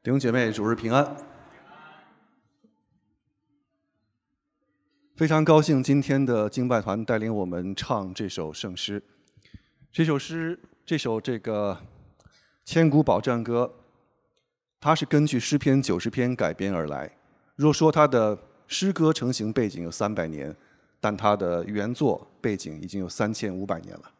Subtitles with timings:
[0.00, 1.16] 弟兄姐妹，主日平安！
[5.16, 9.02] 非常高兴今天的敬拜团带领我们唱这首圣诗。
[9.90, 10.56] 这首诗，
[10.86, 11.76] 这首这个
[12.64, 13.74] 千古宝战歌，
[14.78, 17.10] 它是根据诗篇九十篇改编而来。
[17.56, 18.38] 若说它的
[18.68, 20.54] 诗歌成型背景有三百年，
[21.00, 24.12] 但它的原作背景已经有三千五百年了。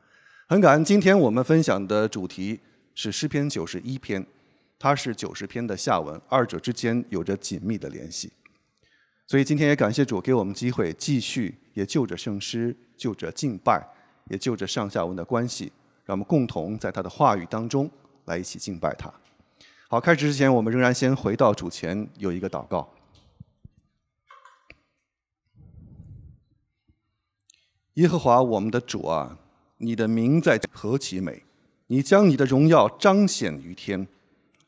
[0.48, 2.58] 很感恩，今天我们分享的主题
[2.96, 4.26] 是诗篇九十一篇。
[4.79, 8.32] 它是九十篇的下文，二者之间有着紧密的联系，
[9.27, 13.84] 所以今天也感谢主给我们机会，继续也就着圣诗，就着敬拜，
[14.30, 15.72] 也就着上下文的关系，
[16.05, 17.91] 让我们共同在他的话语当中
[18.27, 19.12] 来一起敬拜他。
[19.88, 22.95] 好，开始之前，我们仍然先回到主前，有一个祷告。
[27.95, 29.38] 耶和华我们的主啊，
[29.78, 31.42] 你的名在何其美，
[31.88, 34.06] 你将你的荣耀彰显于天。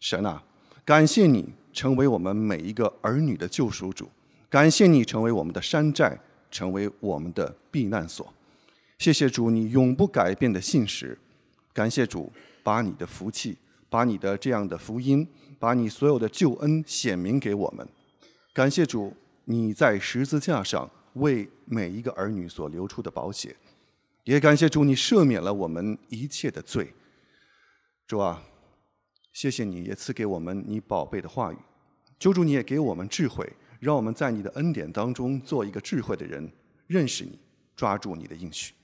[0.01, 0.43] 神啊，
[0.83, 4.09] 感谢你成为我们每一个儿女的救赎主，
[4.49, 6.19] 感谢你成为我们的山寨，
[6.51, 8.33] 成为我们的避难所。
[8.99, 11.17] 谢谢主，你永不改变的信实。
[11.75, 13.59] 感谢主，把你的福气，
[13.91, 17.87] 把你的这样的福音，把你所有的救恩显明给我们。
[18.55, 19.15] 感谢主，
[19.45, 23.55] 你在十字架上为每一个儿女所流出的宝血，
[24.25, 26.95] 也感谢主，你赦免了我们一切的罪。
[28.07, 28.43] 主啊。
[29.33, 31.57] 谢谢你，也赐给我们你宝贝的话语。
[32.19, 36.51] 求主你也给我们智慧，让我们在你的恩典当中做一个智慧的人，
[36.87, 37.39] 认识你，
[37.75, 38.75] 抓住你的应许。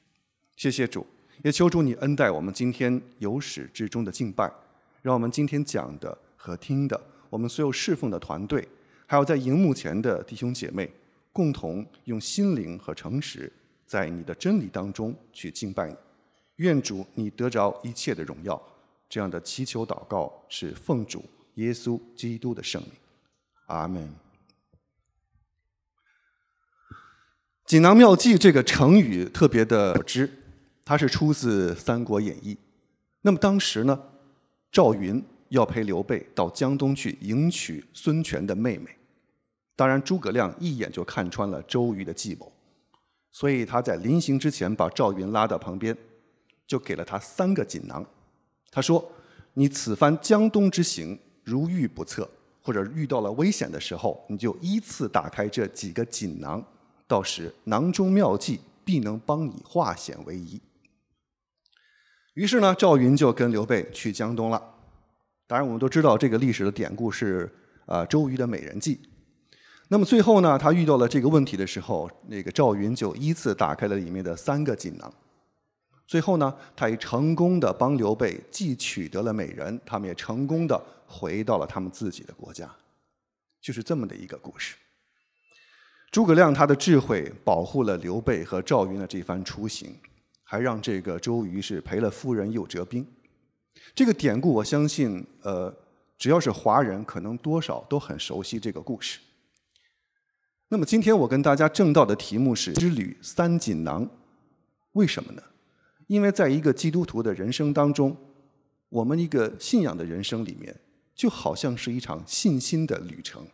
[0.57, 1.07] 谢谢主，
[1.43, 4.51] 也求主你恩待我们今天由始至终的敬拜，
[5.03, 8.67] 让我们今天讲的和听的，我们所有侍奉的团队，
[9.07, 10.91] 还有在荧幕前的弟兄姐妹，
[11.33, 13.53] 共同用心灵和诚实，
[13.85, 15.97] 在你的真理当中去敬拜你。
[16.57, 18.59] 愿主你得着一切的荣耀。
[19.09, 22.91] 这样的祈求祷告是奉主耶稣基督的圣名，
[23.67, 24.13] 阿门。
[27.65, 30.31] 锦囊妙计这个成语特别的知，
[30.85, 32.55] 它是出自《三国演义》。
[33.23, 34.01] 那么当时呢，
[34.71, 38.91] 赵云要陪刘备到江东去迎娶孙权的妹妹，
[39.75, 42.53] 当然诸葛亮一眼就看穿了周瑜的计谋，
[43.33, 45.97] 所以他在临行之前把赵云拉到旁边，
[46.69, 48.07] 就给了他三个锦囊。
[48.71, 49.13] 他说
[49.55, 52.29] ：“你此番江东之行，如遇不测，
[52.63, 56.63] 或者遇到了危险的时候，你就依次打开这几个锦囊，
[57.07, 60.61] 到时囊中妙计必能帮你化险为夷。”
[62.35, 64.63] 于是呢，赵云就跟刘备去江东了。
[65.47, 67.51] 当然，我们都知道这个历史的典故是
[67.87, 69.01] 啊周瑜的美人计。
[69.89, 75.11] 那么最后呢，他遇到了这个问题的时候，那个赵云就依次打开了里面的三个锦囊。
[76.07, 82.71] 最后呢，他也成功的帮刘备既取得了美人，他们也成功的回到了他们自己的国家，
[83.61, 84.77] 就是这么的一个故事。
[86.13, 89.95] 诸葛亮他的智慧保护了刘备和赵云的这番出行，
[90.45, 93.07] 还让这个周瑜是赔了夫人又折兵。
[93.95, 95.75] 这个典故，我相信，呃，
[96.17, 99.19] 只要是华人，可能多少都很熟悉这个故事。
[100.69, 104.09] 那么今天我跟大家正道的题目是“之旅三锦囊”，
[104.93, 105.43] 为什么呢？
[106.07, 108.17] 因为在一个基督徒的人生当中，
[108.89, 110.75] 我们一个信仰的人生里面，
[111.15, 113.45] 就好像是一场信心的旅程，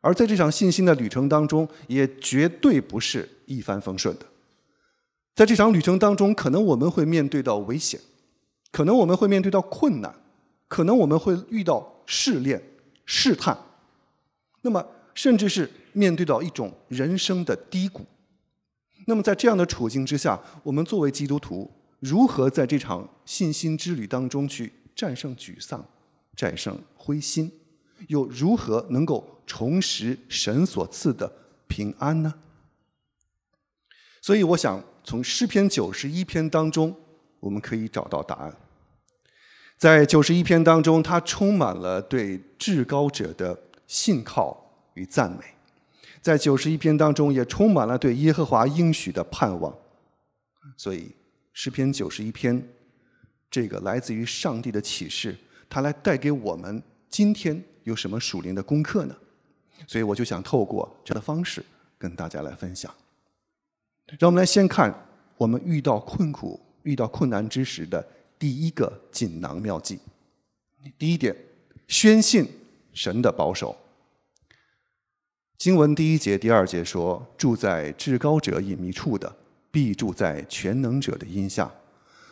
[0.00, 4.26] 而在这场信心的旅程当中，也绝对不是一帆风顺的。
[5.34, 8.00] 在这场旅程当中，可能我们会面对到危险，
[8.72, 10.14] 可能我们会面对到困难，
[10.68, 12.62] 可能我们会遇到试炼、
[13.04, 13.56] 试探，
[14.62, 18.06] 那么甚至是面对到一种人生的低谷。
[19.06, 25.84] 那么在这样的处境之下，我们作为基督徒，如何在这场信心之旅当中去战胜沮丧、
[26.36, 27.50] 战胜灰心，
[28.08, 31.32] 又如何能够重拾神所赐的
[31.66, 32.34] 平安呢？
[34.22, 36.94] 所以，我想从诗篇九十一篇当中，
[37.40, 38.54] 我们可以找到答案。
[39.78, 45.38] 在九十一篇当中，它充满了对至高者的信靠与赞美。
[46.20, 49.74] 在九十一篇当中，也充满了对耶和华应许的盼望，
[50.76, 51.10] 所以
[51.52, 52.62] 诗篇九十一篇，
[53.50, 55.34] 这个来自于上帝的启示，
[55.68, 59.16] 它来带给我们今天有什么属灵的功课呢？
[59.86, 61.64] 所以我就想透过这样的方式
[61.96, 62.94] 跟大家来分享。
[64.18, 64.94] 让我们来先看
[65.38, 68.06] 我们遇到困苦、遇到困难之时的
[68.38, 69.98] 第一个锦囊妙计。
[70.98, 71.34] 第一点，
[71.88, 72.46] 宣信
[72.92, 73.74] 神的保守。
[75.60, 79.36] 经文第一节、第二节说：“住在至高者隐秘处的，
[79.70, 81.70] 必住在全能者的荫下。”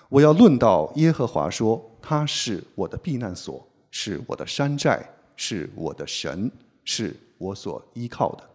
[0.08, 6.50] 我要论到耶和华说：“他是我的避难所，是我的山寨，是我的神，
[6.84, 8.48] 是我所依靠的。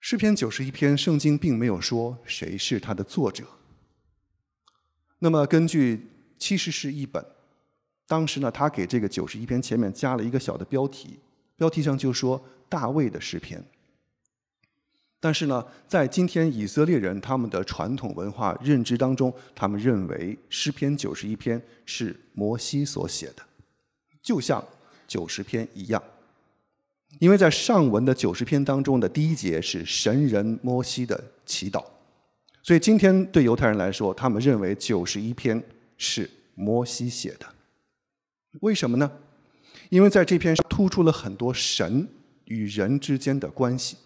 [0.00, 3.44] 诗篇九十一篇，圣经并没有说谁是它的作者。
[5.20, 7.24] 那么，根据七十士译本，
[8.08, 11.20] 当时呢，他给这个九十一篇前面加了一个小的标题，
[11.56, 13.64] 标题上就说大卫的诗篇。
[15.18, 23.42] 但是呢，在今天以色列人他们的传统文化认知当中，他们认为诗篇九十一篇是摩西所写的，
[24.22, 24.64] 就像
[25.08, 26.00] 九十篇一样。
[27.18, 31.82] 因为在上文的九十篇当中的第一节是神人摩西的祈祷，
[32.62, 35.60] 所以今天对犹太人来说，他们认为九十一篇
[35.96, 37.46] 是摩西写的。
[38.60, 39.10] 为什么呢？
[39.88, 42.08] 因为在这篇上突出了很多神
[42.46, 43.96] 与人之间的关系。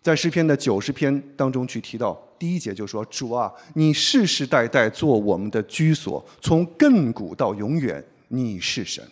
[0.00, 9.06] 在诗篇的九十篇当中去提到，第一节就说：“主啊，你世世代代做我们的居所，从亘古到永远，你是神。”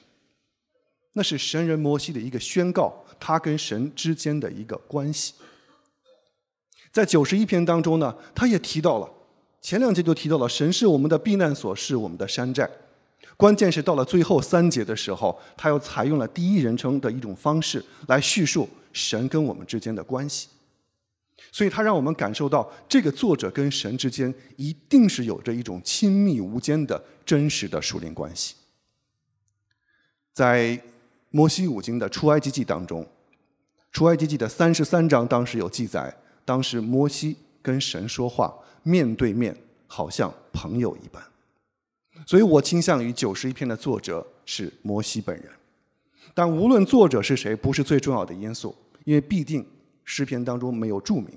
[1.15, 5.35] 那是神人摩西的一个宣告，他跟神之间的一个关系。
[6.93, 9.09] 在九十一篇当中呢，他也提到了
[9.61, 12.69] 前两节就提到了神是我们的避难所，是我们的山寨。
[13.41, 20.49] 关键是到了最后三节的时候，他又采用了第一人称的一种方式来叙述神跟我们之间的关系。
[21.51, 28.57] 所以，他让我们感受到，这个作者跟神之间一定是有着一种亲密无间的真实的属灵关系。
[30.35, 30.79] 在
[31.31, 33.09] 摩西五经的出埃及记当中，
[33.91, 36.15] 出埃及记的三十三章当时有记载，
[36.45, 39.57] 当时摩西跟神说话，面对面，
[39.87, 41.23] 好像朋友一般。
[42.27, 45.47] 所以我倾向于九十一篇的作者是摩西本人。
[46.35, 48.75] 但无论作者是谁，不是最重要的因素，
[49.05, 49.67] 因为必定。
[50.03, 51.29] 诗篇当中没有注明，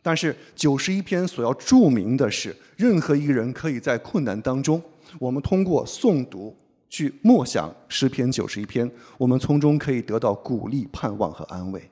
[0.00, 4.82] 但是九十一篇所要注明的是，任何一个人可以在困难当中，
[5.18, 6.56] 我们通过诵读
[6.88, 11.90] 去默想诗篇九十一篇，我们从中可以得到鼓励、盼望和安慰。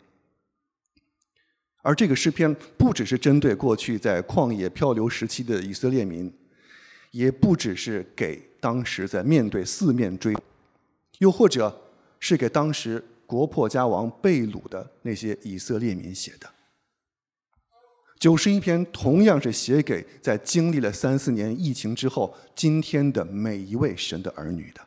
[1.82, 6.32] 而这个诗篇不只是针对过去在旷野漂流时期的以色列民，
[7.14, 10.37] 也不只是给当时在面对四面追，
[11.19, 11.81] 又或者
[12.20, 13.02] 是给当时。
[13.26, 16.46] 国破家亡、被掳的那些以色列民写的
[18.19, 24.82] 九十一篇，同样是写给在经历了三四年疫情之后，今天的每一位神的儿女的。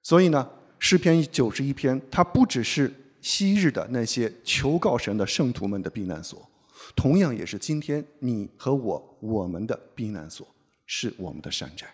[0.00, 0.48] 所以呢，
[0.78, 6.48] 诗篇九十一篇，它不只是昔日的那些求告神的圣徒们的避难所，
[6.94, 10.46] 同样也是今天你和我我们的避难所，
[10.86, 11.86] 是我们的山寨。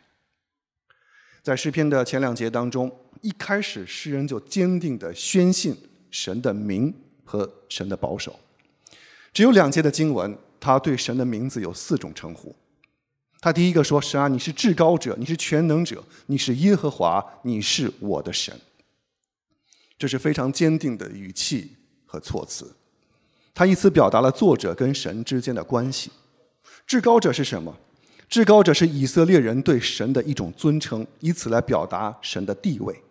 [1.43, 2.91] 在诗篇的前两节当中。
[3.23, 5.75] 一开始，诗人就坚定地宣信
[6.11, 6.95] 神的名
[7.25, 8.39] 和神的保守。
[9.33, 12.55] 只有两节的经文，他对神的名字有四种称呼。
[13.41, 18.55] 他第一个说：“神啊，你是至高者，你是全能者，你是耶和华，你是我的神。”
[19.99, 21.73] 这是非常坚定的语气
[22.05, 22.77] 和措辞。
[23.57, 26.13] 他以此表达了作者跟神之间的关系。
[26.87, 27.75] 至高者是什么？
[28.29, 33.03] 至高者是以色列人对神的一种尊称，以此来表达神的地位。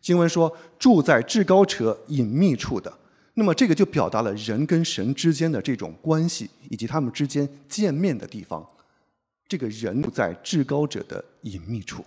[0.00, 2.92] 经文说住在至高者隐秘处的，
[3.34, 8.68] 那么这个就表达了人跟神之间的这种关系，以及他们之间见面的地方。
[9.46, 12.04] 这个人住在至高者的隐秘处，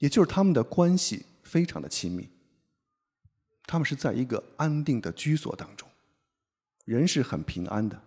[0.00, 2.28] 也就是他们的关系非常的亲密。
[3.64, 5.88] 他们是在一个安定的居所当中，
[6.84, 8.00] 人是很平安的。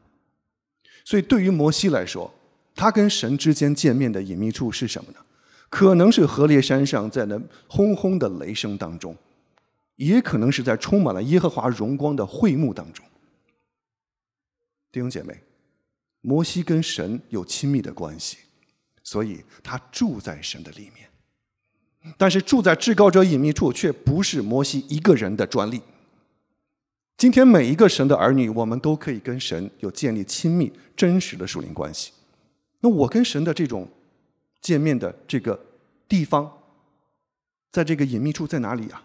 [1.04, 2.34] 所以对于摩西来说，
[2.76, 5.20] 他跟神之间见面的隐秘处是什么呢？
[5.70, 9.16] 可能是河烈山上，在那轰轰的雷声当中，
[9.96, 13.06] 也可能是在充满了耶和华荣光的会幕当中。
[14.92, 15.38] 弟兄姐妹，
[16.22, 18.38] 摩西跟神有亲密的关系，
[19.04, 21.10] 所以他住在神的里面。
[22.18, 25.82] 但是住在至高者隐秘处，却不是摩西一个人的专利。
[27.18, 32.12] 今天每一个神的儿女，我们都可以跟神有建立亲密、真实的属灵关系。
[32.80, 33.88] 那我跟神的这种。
[34.62, 35.64] 见面的这个
[36.10, 36.52] 地方，
[37.72, 39.04] 在这个隐秘处在哪里啊？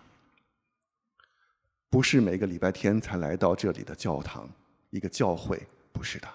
[1.91, 4.49] 不是每个礼拜天才来到这里的教堂，
[4.89, 5.61] 一个教会，
[5.93, 6.27] 不是的。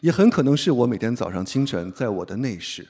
[0.00, 2.86] 也很可能是我每天早上清晨在我的内室，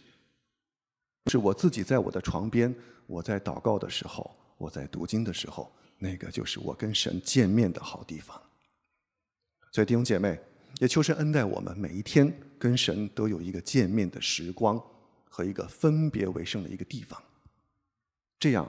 [1.30, 2.74] 是我自己在我的床边，
[3.06, 8.40] 我在祷告的时候，我在读经的时候，那个就是我跟神见面的好地方。
[9.72, 10.38] 所以弟兄姐妹，
[10.80, 14.80] 也求神恩待我们，每一天跟神都有一个见面的时光。
[15.30, 17.22] 和一个分别为圣的一个地方，
[18.40, 18.68] 这样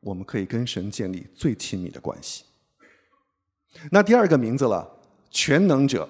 [0.00, 2.42] 我们可以跟神建立最亲密的关系。
[3.92, 4.98] 那第二个名字了，
[5.30, 6.08] 全能者。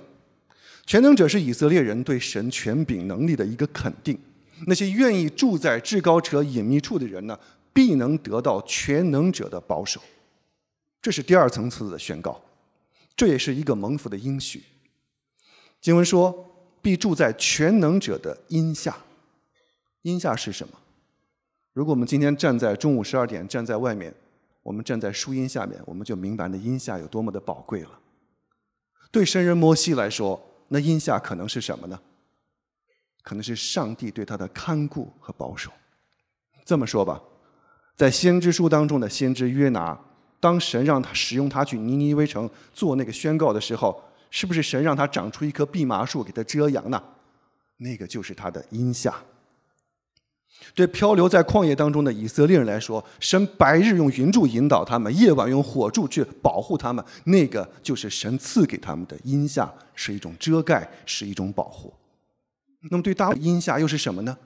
[0.87, 4.19] 全能者是以色列人对神权柄能力的一个肯定，
[4.67, 7.39] 那些愿意住在至高者隐秘处的人呢，
[7.75, 10.01] 必能得到全能者的保守。
[11.01, 12.41] 这是第二层次的宣告，
[13.17, 14.63] 这也是一个蒙福的应许。
[15.81, 16.53] 经文说
[16.83, 18.97] ：“必住在全能者的荫下。”
[20.03, 20.75] 荫下是什么？
[21.73, 24.13] 如果我们今天站在中午十二点站在外面，
[24.63, 28.01] 我们站在树荫下面，我们就明白那荫下有多么的宝贵了。
[29.11, 32.01] 对神人摩西来说，那荫下可能是什么呢？
[33.23, 35.71] 可能是上帝对他的看顾和保守。
[36.65, 37.23] 这么说吧，
[37.97, 39.99] 在先知书当中的先知约拿，
[40.41, 47.03] 当神让他使用他去尼尼微城做那个宣告的时候，是不是神让他长出一棵蓖麻树给他遮阳呢？
[47.79, 49.15] 那个就是他的荫下。
[50.75, 61.95] 对漂流在旷野当中的以色列人来说，神白日用云柱引导他们，夜晚用火柱去保护他们，那个就是神赐给他们的荫下，是一种遮盖，是一种保护。
[62.91, 64.37] 那么对大卫荫下又是什么呢？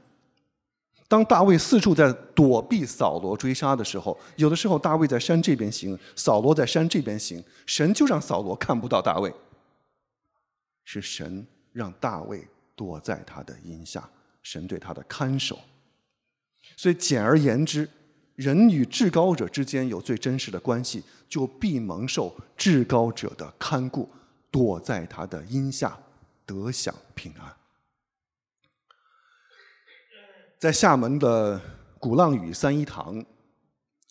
[1.13, 9.31] 当大卫四处在躲避扫罗追杀的时候，有的时候大卫在山这边行，扫罗在山这边行，神就让扫罗看不到大卫，
[10.85, 14.09] 是神让大卫躲在他的荫下，
[14.43, 15.59] 神对他的看守。
[16.79, 17.87] 所以，简而言之，
[18.35, 24.09] 人与至高者之间有最真实的关系，就必蒙受至高者的看顾，
[24.51, 25.95] 躲在他的荫下，
[26.47, 27.62] 得享平安。
[30.63, 31.61] 在厦门的
[31.99, 33.21] 鼓浪屿三一堂，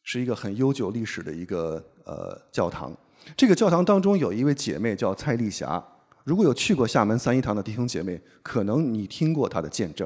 [0.04, 2.92] 是一个很悠久历史的一个呃教堂。
[3.38, 5.82] 这个教堂当中有一位姐妹叫蔡丽霞，
[6.26, 10.06] 如果有去过厦门三一堂的弟兄姐妹，可能你听过她的见证。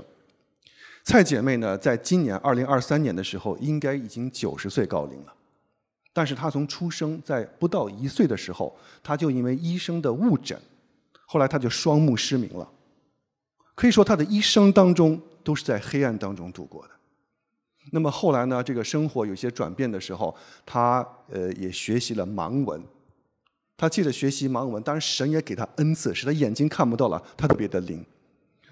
[1.03, 5.33] 蔡姐妹呢，在今年二零二三年的时候，应该已经九十岁高龄了。
[6.13, 10.55] 但是她从出生在不到一岁的时候，她就因为医生的误诊，
[11.25, 12.69] 后来她就双目失明了。
[13.73, 16.89] 可以说，她的一生当中都是在黑暗当中度过的。
[17.91, 20.35] 那么后来呢，这个生活有些转变的时候，
[20.65, 22.83] 他呃也学习了盲文。
[23.77, 28.03] 他借着学习盲文，当然神也给他恩赐，使他眼睛看不到了，他特别的灵，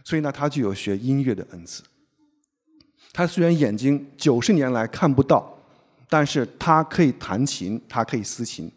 [0.04, 1.84] 所以呢，他就有学音乐的恩赐。
[3.12, 5.56] 他虽然眼睛九十年来看不到，
[6.10, 8.72] 但是他可以弹琴，他可以司琴。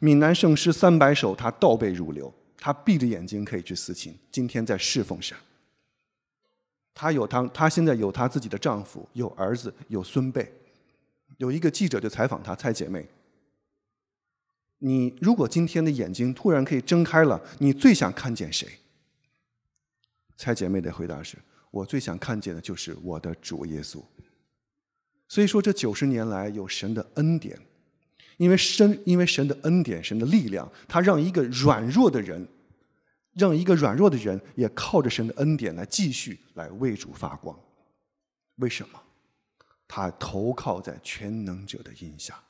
[0.00, 2.32] 闽南圣诗三百首，他倒背如流。
[2.58, 4.18] 他闭着眼睛可以去司琴。
[4.32, 5.36] 今天在侍奉神。
[6.96, 10.52] 她有她，她现在有她自己的丈夫，有儿子，有孙辈。
[11.36, 13.06] 有一个记者就采访她，蔡姐妹
[14.80, 18.66] ：“你如果今天的眼睛突然可以睁开了，你最想看见谁？”
[20.36, 21.36] 蔡姐妹的回答是。
[21.72, 24.02] 我最想看见的就是我的主耶稣。
[25.28, 27.58] 所以说，这九十年来有神的恩典，
[28.38, 32.48] 因为神，因为神的恩典，神的力量，他让一个软弱的人，
[33.36, 37.58] 让一个软弱的人也靠着神的恩典来继续来为主发光。
[38.56, 39.00] 为什么？
[39.86, 42.42] 他投靠在全能者的荫下。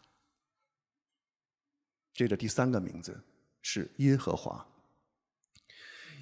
[2.14, 3.20] 接着第三个名字
[3.60, 4.66] 是耶和华。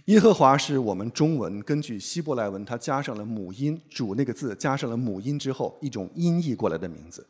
[0.06, 7.26] 耶和华是我们中文根据希伯来文，它加上了母音“主”那个字，加上了母音之后，一种音译过来的名字。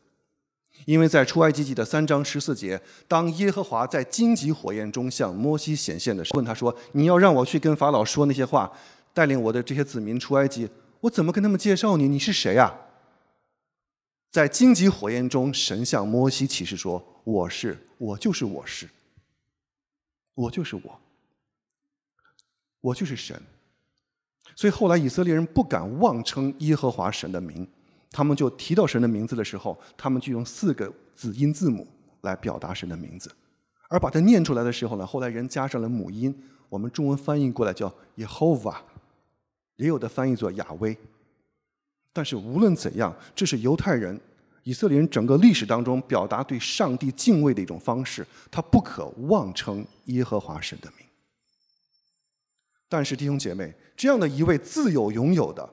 [0.85, 8.73] 因为在出埃及记的三章十四节，当耶和华在荆棘火焰中向摩西显现的时候，问他说：“你要让我去跟法老说那些话，
[9.13, 10.69] 带领我的这些子民出埃及，
[11.01, 12.09] 我怎么跟他们介绍你？
[12.09, 12.75] 你是谁呀？”
[14.31, 18.89] 在荆棘火焰中，神向摩西启示说：“我是，我就是我是，
[20.35, 21.01] 我就是我。”
[22.85, 23.43] 我就是神，
[24.55, 27.67] 所以后来以色列人不敢妄称耶和华神的名，
[28.15, 31.85] 他们就提到神的名字的时候，他们就用四个子音字母
[32.21, 33.29] 来表达神的名字，
[33.89, 36.33] 而把它念出来的时候呢，后来人加上了母音，
[36.69, 38.81] 我们中文翻译过来叫耶和华，
[39.75, 40.97] 也有的翻译作亚威。
[42.13, 44.21] 但是无论怎样，这是犹太人、
[44.63, 51.05] 以色列人整个历史当中表达对上帝敬畏的一种方式，他不可妄称耶和华神的名。
[52.89, 55.69] 但是弟兄姐妹，这样的一位自有拥有的、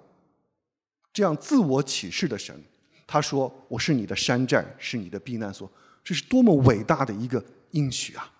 [1.14, 2.64] 这样自我启示的神，
[3.06, 5.70] 他说：“我是你的山寨，是你的避难所。”
[6.04, 8.32] 这是多么伟大的一个应许啊！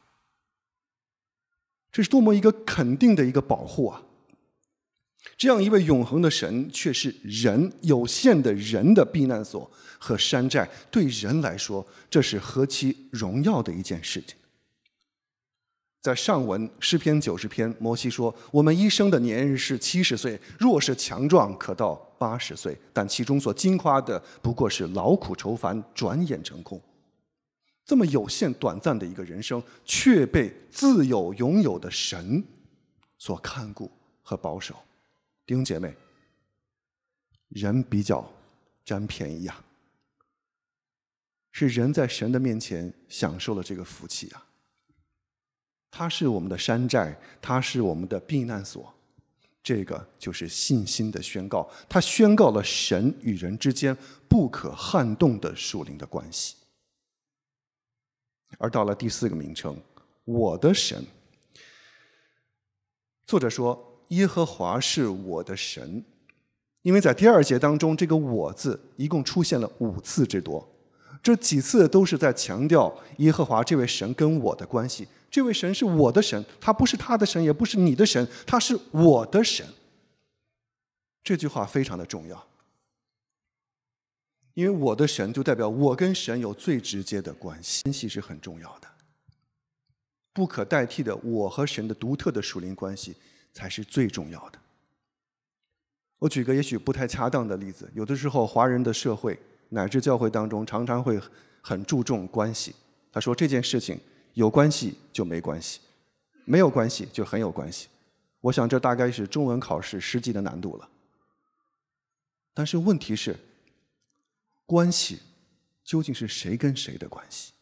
[1.92, 4.02] 这是多么一个肯定的一个保护啊！
[5.38, 10.68] 这样一位永恒的神，却是人有限的人的避难所和山寨。
[10.90, 14.36] 对人来说，这是何其荣耀的一件事情！
[16.02, 22.78] 在上文诗篇九十篇，摩西说：“我们一生的年日是七十岁，若是强壮，可到八十岁。
[22.94, 26.80] 但其中所惊夸的，不过是劳苦愁烦，转眼成空。
[27.84, 32.44] 这么有限、短暂的一个人生，却被自有拥有的神
[33.18, 33.90] 所看顾
[34.22, 34.76] 和保守。
[35.48, 35.94] 弟兄姐妹，
[37.50, 38.32] 人比较
[38.86, 39.64] 占便宜呀，
[41.52, 44.46] 是人在神的面前享受了这个福气啊。
[45.90, 48.94] 他是我们的山寨，他是我们的避难所，
[49.64, 51.70] 这个就是信心的宣告。
[51.88, 53.96] 他宣告了神与人之间
[54.28, 56.56] 不可撼动的属灵的关系。
[58.58, 59.78] 而到了第四个名称，
[60.26, 61.06] 我的神。
[63.26, 66.04] 作者说：“耶和华是我的神。”
[66.84, 70.68] 因为在第二节当中，这个“我”字一共出现了五次之多，
[71.24, 75.08] 这几次都是在强调耶和华这位神跟我的关系。
[75.32, 79.66] 这位神是我的神，他不是他的神，也不是你的神，他是我的神。
[81.24, 82.48] 这句话非常的重要，
[84.56, 88.88] 因为我的神就代表我跟神有最直接的关系，关系是很重要的，
[90.34, 93.16] 不可代替的我和神的独特的属灵关系
[93.54, 94.60] 才是最重要的。
[96.20, 101.18] 我举个也许不太恰当的例子，有的时候华人的社会乃至教会当中常常会
[101.62, 102.76] 很注重关系。
[103.14, 103.98] 他说这件事情。
[104.34, 105.80] 有关系就没关系，
[106.46, 107.88] 没有关系就很有关系。
[108.42, 110.90] 我想这大概是中文考试实际的难度了。
[112.54, 113.38] 但是问题是，
[114.66, 115.20] 关系
[115.84, 117.54] 究竟是谁跟谁的关系？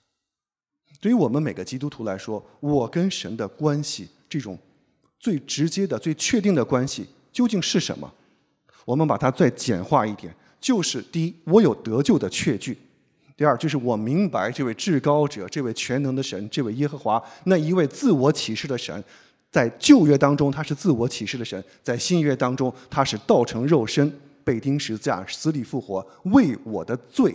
[1.01, 4.57] 对于我们每个基督徒来说，我跟神的关系这种
[5.19, 8.13] 最直接的、最确定的关系究竟是什么？
[8.85, 12.77] 我们把它再简化一点，就是第一，我有得救的确据。
[13.39, 19.01] 第二，就是我明白这位至高者、这位全能的神、这位耶和华那一位自我启示的神，
[19.49, 27.33] 在旧约当中他是自我启示的神，在新约当中他是道成肉身、被钉十字架、死里复活，为我的罪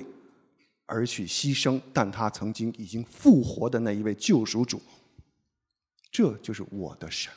[0.84, 4.82] 而去牺牲，但他曾经已经复活的那一位救赎主，
[6.10, 7.32] 这就是我的神。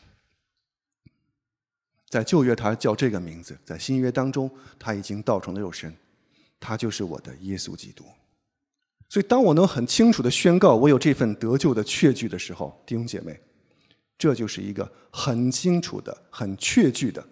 [2.10, 5.96] 在旧约他叫这个名字，在新约当中他已经道成了肉身，
[6.60, 8.04] 他就是我的耶稣基督。
[9.10, 13.40] 所以，当我能很清楚的宣告我有这份得救的确据的时候，弟兄姐妹，
[14.18, 17.26] 这就是一个很清楚的、很确据的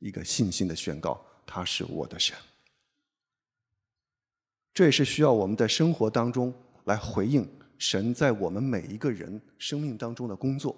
[0.00, 2.36] 一个信心的宣告，他是我的神。
[4.74, 6.52] 这也是需要我们在生活当中
[6.84, 10.76] 来回应神在我们每一个人生命当中的工作，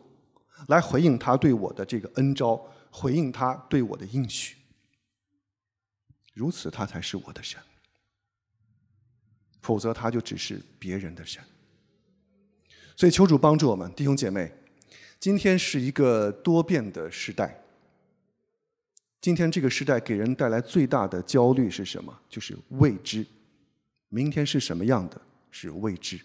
[0.69, 4.57] 来回应他对我的这个恩招，回应他对我的应许。
[6.35, 7.59] 如此，他才是我的神。
[9.61, 11.43] 否则，他就只是别人的神。
[12.97, 14.53] 所以，求主帮助我们，弟兄姐妹。
[15.19, 17.63] 今天是一个多变的时代。
[19.21, 22.21] 今天这个时代给人带来最大的焦虑是什么？
[22.29, 23.27] 就是未知。
[24.09, 25.21] 明天是什么样的？
[25.51, 26.19] 是未知。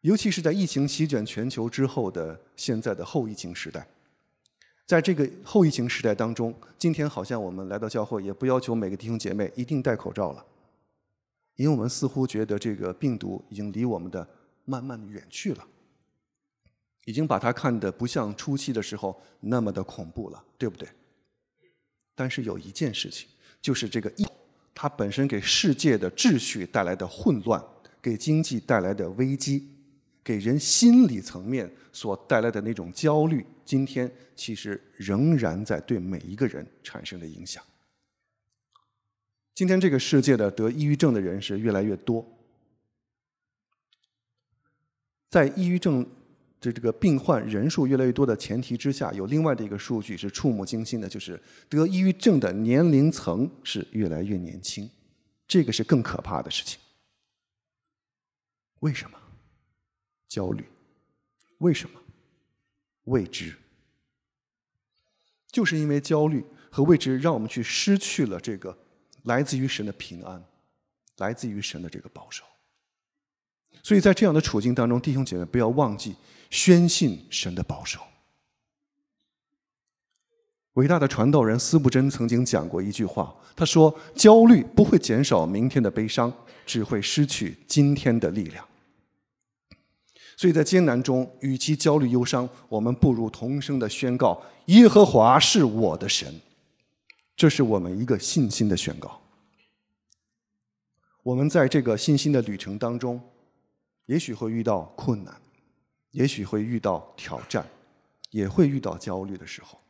[0.00, 3.86] 尤其是在疫情席卷全球之后的现在的后疫情时代，
[4.86, 10.42] 在这个后疫情时代当中，今天好像我们来到教会，也不要求每个弟兄姐妹一定戴口罩了。
[11.56, 14.26] 因为我们似乎觉得这个病毒已经离我们的
[14.64, 15.66] 慢慢的远去了，
[17.04, 20.88] 已经把它看得不像初期的时候那么的恐怖了，对不对？
[22.14, 23.28] 但是有一件事情，
[23.60, 24.26] 就是这个疫，
[24.74, 27.62] 它本身给世界的秩序带来的混乱，
[28.00, 29.68] 给经济带来的危机，
[30.22, 37.62] 给人心理层面所带来的那种焦虑，今天其实仍然在对每一个人产生的影响。
[39.54, 42.26] 今天这个世界的得抑郁症的人是越来越多，
[45.28, 46.02] 在抑郁症
[46.60, 54.88] 的这个病患人数越来越多的前提之下，有另外的一个数据是触目惊心的，就是得抑郁症的年龄层是越来越年轻，
[55.46, 56.80] 这个是更可怕的事情。
[58.80, 59.18] 为什么？
[60.26, 60.64] 焦虑？
[61.58, 62.00] 为什么？
[63.04, 63.54] 未知？
[65.48, 68.78] 就是因为焦虑和未知，让我们去失去了这个。
[69.24, 70.42] 来自于神的平安，
[71.18, 72.44] 来自于神的这个保守。
[73.82, 76.14] 所以在这样的处境当中，弟兄姐妹不要忘记
[76.50, 78.00] 宣信神的保守。
[80.74, 86.32] 伟大的传道人司布真曾经讲过一句话，他说：“焦虑不会减少明天的悲伤，
[86.64, 88.64] 只会失去今天的力量。”
[90.36, 96.40] 所以在艰难中，与其焦虑忧伤，我们不如同声的宣告：“耶和华是我的神。”
[97.40, 99.18] 这是我们一个信心的宣告。
[101.22, 103.18] 我们在这个信心的旅程当中，
[104.04, 105.40] 也许会遇到困难，
[106.10, 107.66] 也许会遇到挑战，
[108.28, 109.80] 也会遇到焦虑的时候。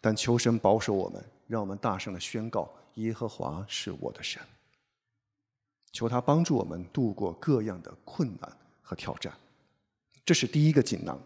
[0.00, 4.42] 但求神保守我们，让我们大声的宣告：耶和华是我的神。
[5.92, 9.32] 求他帮助我们度过各样的困难和挑战。
[10.24, 11.16] 这是第一个锦囊。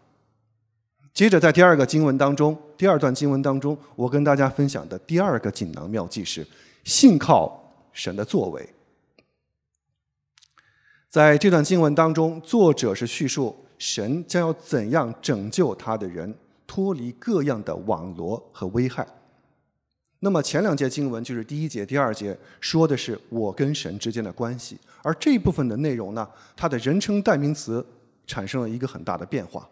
[1.15, 6.45] 接着在第二个经文当中，第二段经文当中，我跟大家分享的第二个锦囊妙计是
[6.83, 8.69] 信靠神的作为。
[11.09, 16.35] 在这段经文当中，作者是叙述神将要怎样拯救他的人
[16.67, 19.07] 脱离各样的网罗和危害。
[20.19, 27.85] 那么前两节经文就是第一节、第二节，说的是我跟神之间的关系，而这一部分的内容呢，它的人称代名词
[28.27, 29.65] 产生了一个很大的变化，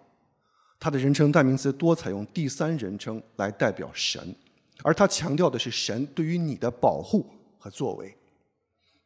[0.84, 4.36] 他的人称代名词多采用第三人称来代表神，
[4.82, 7.26] 而他强调的是神对于你的保护
[7.58, 8.14] 和作为，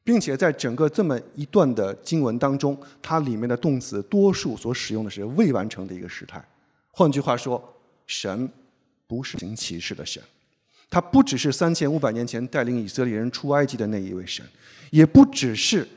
[0.03, 6.43] 并且在整个这么一段的经文当中，它里面的动词多数所使用的是未完成的一个时态，
[6.89, 7.63] 换句话说，
[8.07, 8.51] 神
[9.05, 10.23] 不是行骑士的神。
[10.89, 14.43] 他不只是三千五百年前带领以色列人出埃及的那一位神，
[14.89, 15.87] 也不只是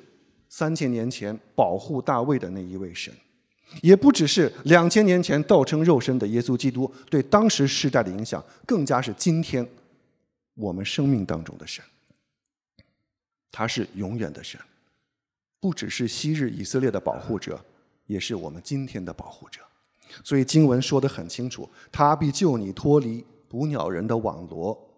[0.51, 3.15] 三千年前保护大卫的那一位神，
[3.83, 9.67] 也不只是两千年前道成肉身的耶稣基督对当时世代的影响，更加是今天
[10.55, 11.85] 我们生命当中的神。
[13.53, 14.61] 他是永远的神，
[15.61, 17.65] 不只是昔日以色列的保护者，
[18.07, 19.61] 也是我们今天的保护者。
[20.25, 23.25] 所以经文说得很清楚，他必救你脱离。
[23.49, 24.89] 捕鸟人的网罗，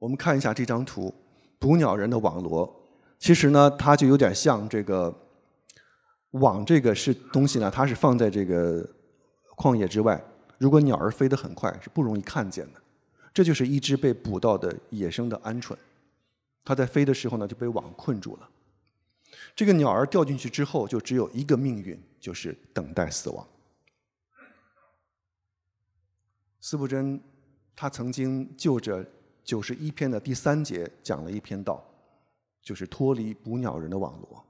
[0.00, 1.14] 我们看一下这张图。
[1.60, 5.16] 捕鸟人的网罗，其实呢，它就有点像这个
[6.32, 8.86] 网，这个是东西呢，它是放在这个
[9.56, 10.22] 旷野之外。
[10.58, 12.80] 如果鸟儿飞得很快，是不容易看见的。
[13.34, 15.74] 这就是一只被捕到的野生的鹌鹑，
[16.64, 18.48] 它在飞的时候呢，就被网困住了。
[19.56, 23.46] 这个鸟儿掉进去之后，就只有一个命运，就是等待死亡。
[26.60, 27.20] 司布真，
[27.74, 29.04] 他曾经就着
[29.42, 31.84] 九十一篇的第三节讲了一篇道，
[32.62, 34.44] 就是脱离捕鸟人的网罗。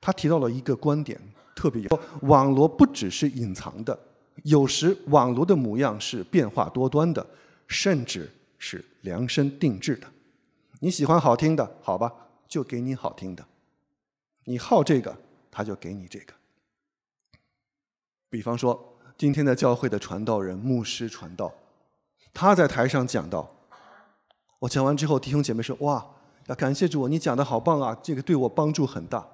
[0.00, 1.20] 他提到了一个观点，
[1.54, 3.98] 特别有网罗不只是隐藏的，
[4.44, 7.26] 有时网罗的模样是变化多端的，
[7.66, 10.06] 甚至是量身定制的。
[10.80, 12.12] 你喜欢好听的，好吧，
[12.46, 13.42] 就给你好听的；
[14.44, 15.16] 你好这个，
[15.50, 16.32] 他就给你这个。
[18.30, 18.94] 比方说。
[19.18, 21.52] 今天的教会的传道人、牧师传道，
[22.32, 23.52] 他在台上讲道。
[24.60, 26.06] 我讲完之后，弟兄姐妹说：“哇，
[26.46, 27.98] 要感谢主，你讲的好棒啊！
[28.00, 29.26] 这个对我帮助很大。”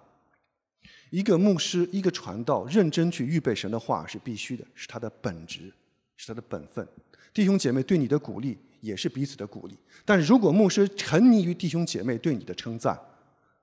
[1.14, 5.72] 一个牧师、一个传道，认真去预备神的话是必须的，是他的本职，
[6.16, 6.85] 是他的本分。
[7.33, 9.79] 弟兄姐妹对你的鼓励也是彼此的鼓励。
[10.05, 12.98] 但如果牧师沉溺于弟兄姐妹对你的称赞，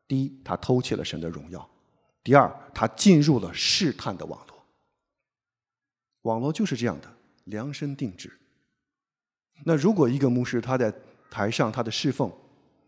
[0.08, 1.60] 第一，他偷窃了神的荣耀；
[2.24, 4.66] 第二，他进入了试探的网络。
[6.22, 8.32] 网络就是这样的，量身定制。
[9.66, 10.94] 那如果一个牧师他在
[11.30, 12.32] 台上他的侍奉，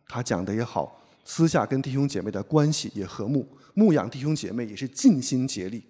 [0.07, 5.83] 他讲的也好，私下跟弟兄姐妹的关系也和睦，牧养弟兄姐妹也是尽心竭力，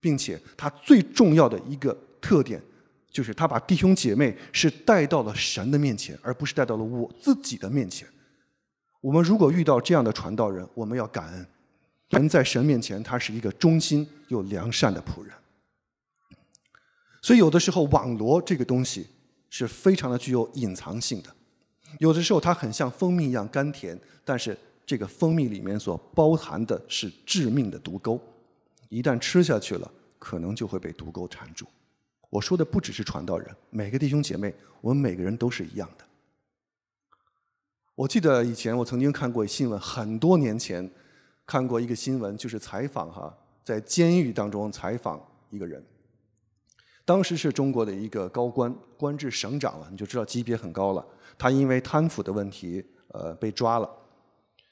[0.00, 2.62] 并且他最重要的一个特点，
[3.10, 8.06] 就是他把弟兄姐妹是带到了神的面前，而不是带到了我自己的面前。
[9.00, 11.46] 我们如果遇到这样的传道人，我们要感恩，
[12.10, 15.34] 人在神面前他是一个忠心又良善的仆人。
[17.20, 19.06] 所以有的时候网罗这个东西
[19.48, 21.34] 是非常的具有隐藏性的，
[21.98, 28.20] 有的时候它很像蜂蜜一样甘甜，但是这个蜂蜜里面所包含的是致命的毒钩，
[28.88, 31.66] 一旦吃下去了，可能就会被毒钩缠住。
[32.30, 36.04] 我说的不只是传道人，每个弟兄姐妹，我们每个人都是一样的。
[37.94, 40.90] 我记得以前我曾经看过新闻，很多年前
[41.46, 45.84] 看过一个新闻，就是采访哈，在监狱当中采访一个人。
[47.04, 51.04] 当时是中国的一个高官，官至省长了，你就知道级别很高了。
[51.36, 53.90] 他因为贪腐的问题，呃，被抓了。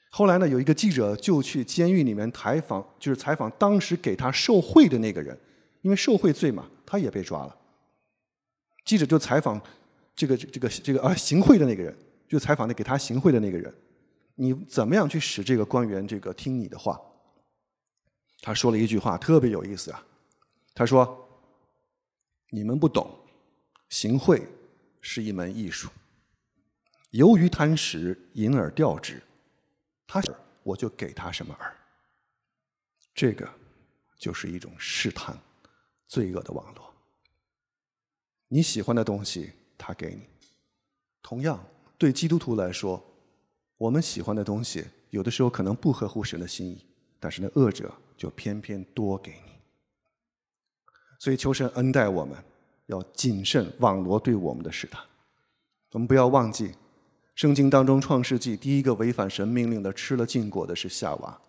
[0.09, 5.37] 后来呢，有一个记者就去监狱里面采访，就是采访当时给他受贿的那个人，
[5.81, 7.55] 因为受贿罪嘛，他也被抓了。
[8.85, 9.61] 记者就采访
[10.15, 11.93] 这个这个这个啊行贿的那个人，
[12.29, 13.73] 就采访那给他行贿的那个人，
[14.35, 16.97] 你怎么样去使这个官员这个听你的话？
[18.41, 20.01] 他说了一句话特别有意思啊，
[20.73, 21.17] 他说。
[22.53, 23.09] 你们不懂，
[23.87, 24.45] 行贿
[24.99, 25.89] 是一门艺术。
[27.11, 29.23] 由于贪食，银耳掉之，
[30.05, 30.21] 他
[30.61, 31.71] 我就给他什么饵。
[33.15, 33.49] 这个
[34.17, 35.37] 就是一种试探，
[36.07, 36.93] 罪恶的网络。
[38.49, 40.27] 你喜欢的东西，他给你。
[41.21, 41.65] 同样，
[41.97, 43.01] 对基督徒来说，
[43.77, 46.85] 我们喜欢的东西，有的时候可能不合乎神的心意，
[47.17, 49.50] 但是那恶者就偏偏多给你。
[51.21, 52.35] 所以求神恩待我们，
[52.87, 54.99] 要谨慎网罗对我们的试探。
[55.91, 56.73] 我们不要忘记，
[57.35, 61.39] 圣经当中创世纪第一个违反神命令的吃了禁果的是夏娃。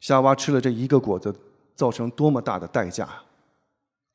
[0.00, 1.38] 夏娃吃了这一个果子，
[1.76, 3.06] 造成多么大的代价！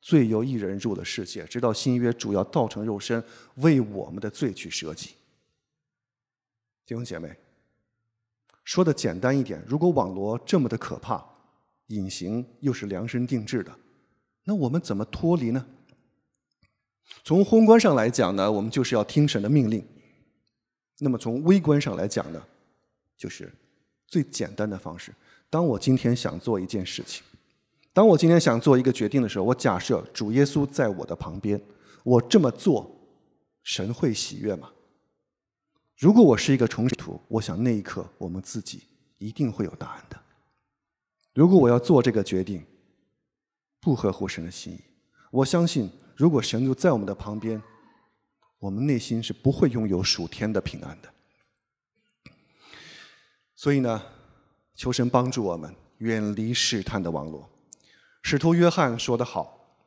[0.00, 3.22] 罪由一人入了世界，直到新约主要道成肉身，
[3.58, 5.10] 为我们的罪去舍己。
[6.84, 7.32] 弟兄姐妹，
[8.64, 11.24] 说的简单一点，如果网罗这么的可怕，
[11.86, 13.72] 隐形又是量身定制的，
[14.48, 15.66] 那我们怎么脱离呢？
[17.24, 19.82] 从宏观上来讲呢，我们就是要听神的命令；
[21.00, 22.40] 那么从微观上来讲呢，
[23.16, 23.52] 就是
[24.06, 25.12] 最简单的方式。
[25.50, 27.24] 当我今天想做一件事情，
[27.92, 31.60] 当我今天想做一个决定的时候，我假设主耶稣在我的旁边，
[32.04, 32.88] 我这么做，
[33.64, 34.70] 神会喜悦吗？
[35.96, 38.82] 如果我是一个重生徒，我想那一刻我们自己
[39.18, 40.16] 一定会有答案的。
[41.34, 42.64] 如果我要做这个决定，
[43.86, 44.80] 不合乎神的心意，
[45.30, 45.88] 我相信。
[46.16, 47.62] 如果神就在我们的旁边，
[48.58, 51.08] 我们内心是不会拥有属天的平安的。
[53.54, 54.02] 所以呢，
[54.74, 57.48] 求神帮助我们远离试探的网络。
[58.22, 59.78] 使徒约翰说得好，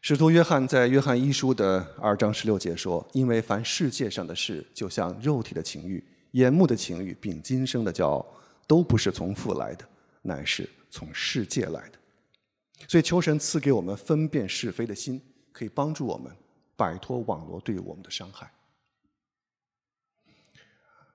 [0.00, 8.26] 使徒约翰在约翰一书的二章十六节说：“因为凡世界上的事，就像肉体的情欲、眼目的情欲，并今生的骄傲，
[8.66, 9.86] 都不是从父来的，
[10.22, 11.98] 乃是从世界来的。”
[12.88, 15.20] 所以求神赐给我们分辨是非的心。
[15.54, 16.32] 可以帮助我们
[16.74, 18.50] 摆脱网络对我们的伤害。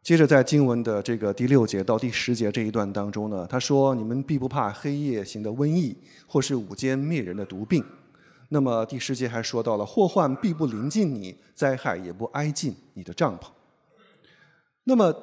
[0.02, 5.94] 接着，在经文的这个第六节到第十节这一段当中呢，他说：“你们必不怕黑夜行的瘟疫，
[6.26, 7.84] 或是午间灭人的毒病。”
[8.48, 13.50] 那么第十节还说到了：“祸患必不临近你，灾害也不挨近你的帐篷。”
[14.86, 15.14] 那么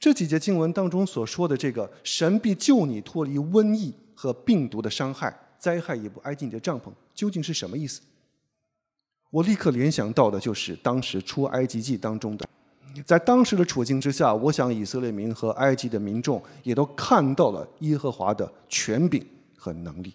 [0.00, 8.00] 这几节经文当中所说的这个“神必救你脱离瘟疫和病毒的伤害，灾害也不挨近你的帐篷”，究竟是什么意思？
[9.30, 12.48] 我立刻联想到的就是当时出埃及记当中的，
[13.04, 20.14] 在当时的处境之下，我想以色列民和埃及的民众也都看到了耶和华的权柄和能力，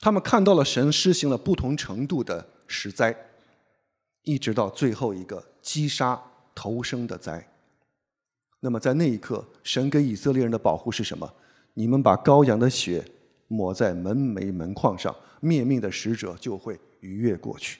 [0.00, 3.14] 他们看到了神施行了不同程度的实灾，
[4.22, 6.20] 一直到最后一个击杀
[6.54, 7.46] 头生的灾。
[8.60, 11.30] 那么在那一刻，神给以色列人的保护是什么？
[11.74, 13.04] 你们把羔羊的血
[13.48, 16.78] 抹在门楣门框上，灭命的使者就会。
[17.00, 17.78] 逾越过去，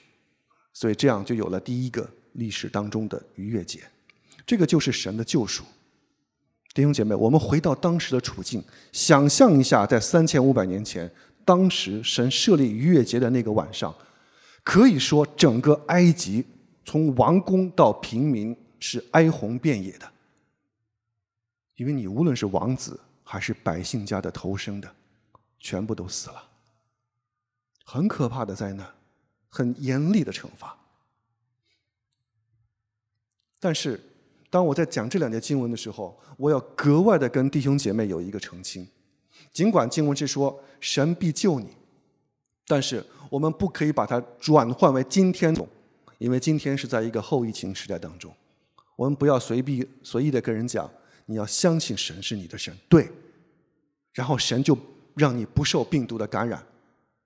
[0.71, 3.81] 所以这样就有了第一个历史当中的逾越节，
[4.45, 5.65] 这个就是神的救赎。
[6.73, 11.11] 弟兄姐妹，我们回到当时的处境，想象一下，在三千五百年前，
[11.43, 13.93] 当时神设立逾越节的那个晚上，
[14.63, 16.45] 可以说整个埃及
[16.85, 20.09] 从王宫到平民是哀鸿遍野的，
[21.75, 24.89] 因为你无论是王子还是百姓家的头生的，
[25.59, 26.49] 全部都死了，
[27.83, 28.93] 很可怕的灾难。
[29.49, 30.77] 很严厉的惩罚，
[33.59, 33.99] 但是
[34.51, 38.87] 当我在讲这两节经文的时候，我要格外的跟弟兄姐妹有一个澄清。
[39.51, 41.69] 尽管经文是说神必救你，
[42.67, 45.55] 但是我们不可以把它转换为今天，
[46.19, 48.31] 因为今天是在一个后疫情时代当中，
[48.95, 50.87] 我们不要随便随意的跟人讲
[51.25, 53.09] 你要相信神是你的神，对，
[54.13, 54.77] 然后神就
[55.17, 56.63] 让你不受病毒的感染，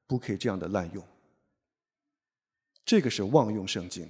[0.07, 1.03] 不可以这样的滥用。
[2.85, 4.09] 这个是妄用圣经，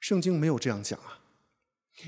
[0.00, 1.18] 圣经没有这样讲啊，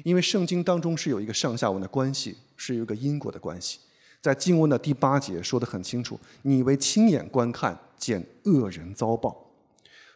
[0.05, 3.81] 因为圣经当中是有一个上下文的关系，是有一个因果的关系。
[4.21, 9.51] 在经文的第八节说的很清楚：“你为亲眼观看，见恶人遭报。”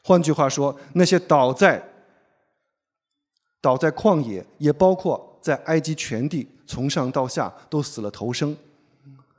[0.02, 1.86] 换句话说，那些倒在
[3.60, 8.56] 倒在旷野，也包括在埃及全地，从上到下都死了头生，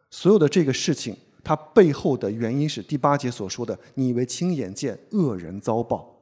[0.09, 1.15] 所有的这个事情。
[1.41, 6.19] 它背后的原因是第八节所说的：“你以为亲眼见恶人遭报。”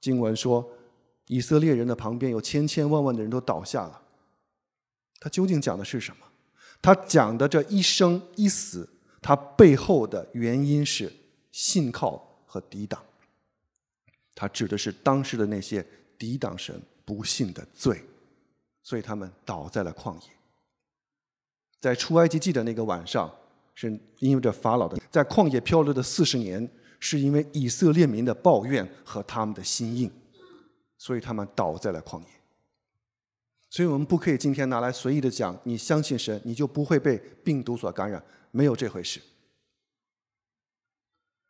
[0.00, 0.66] 经文说，
[1.26, 4.02] 以色列人的旁边有千千万万的人都倒下了。
[5.20, 6.26] 他究竟讲的是什么？
[6.80, 8.88] 他讲的这一生一死，
[9.20, 11.12] 他背后的原因是
[11.52, 13.04] 信靠和抵挡。
[14.34, 15.86] 他指的是当时的那些
[16.18, 18.02] 抵挡神、不信的罪，
[18.82, 20.35] 所以他们倒在了旷野。
[21.80, 23.30] 在出埃及记的那个晚上，
[23.74, 30.10] 是因为这法老的在旷野漂流的四十年，是因为以色列民的抱怨和他们的心硬，
[30.96, 32.26] 所以他们倒在了旷野。
[33.68, 39.20] 所以我们不可以今天拿来随意的讲，你相信神，你就不会被病毒所感染，没有这回事。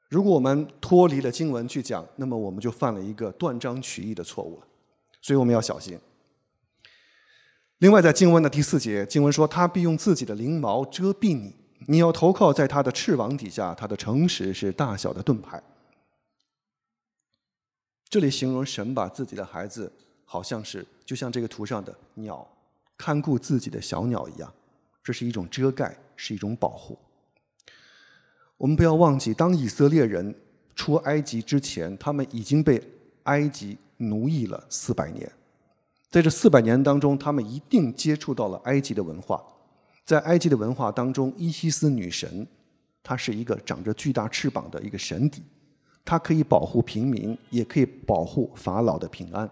[0.09, 4.67] 如果我们脱离了经文去讲，那么我们就犯了一个断章取义的错误了，
[5.21, 5.99] 所以我们要小心。
[7.79, 11.55] 另外，在经文的第四节，经文说：“他必用自己的翎毛遮蔽你，
[11.87, 13.75] 你要投靠在他的翅膀底下。
[13.75, 15.63] 他的诚实是大小的盾牌。”
[18.09, 19.93] 这里形容神把自己的孩子，
[20.25, 22.49] 好像是就像这个图上的鸟，
[22.97, 24.51] 看顾自己的小鸟一样，
[25.05, 26.99] 这是一种遮盖，是一种保护。
[28.57, 30.35] 我们不要忘记，当以色列人
[30.75, 32.83] 出埃及之前，他们已经被
[33.25, 35.31] 埃及奴役了四百年。
[36.17, 39.45] 在这四百年当中，他们一定接触到了埃及的文化。
[40.03, 42.47] 在埃及的文化当中，伊西斯女神，
[43.03, 45.43] 她是一个长着巨大翅膀的一个神邸，
[46.07, 49.47] 她可以保护平民，也可以保护法老的平安。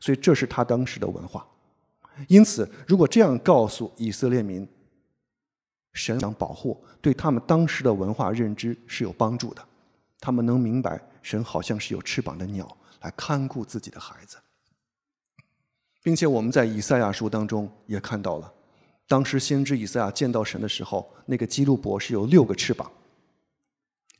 [0.00, 1.46] 所以，这是他当时的文化。
[2.26, 4.66] 因此，如果这样告诉以色列民，
[5.92, 9.62] 神想保护，对他们当时的文化认知是有帮助的。
[10.18, 14.38] 他们能明白，神好像是有翅膀的鸟来看顾自己的孩子，
[16.02, 18.52] 并且我们在以赛亚书当中也看到了，
[19.06, 22.90] 当时先知以赛亚见到神的时候，那个基路伯是有六个翅膀，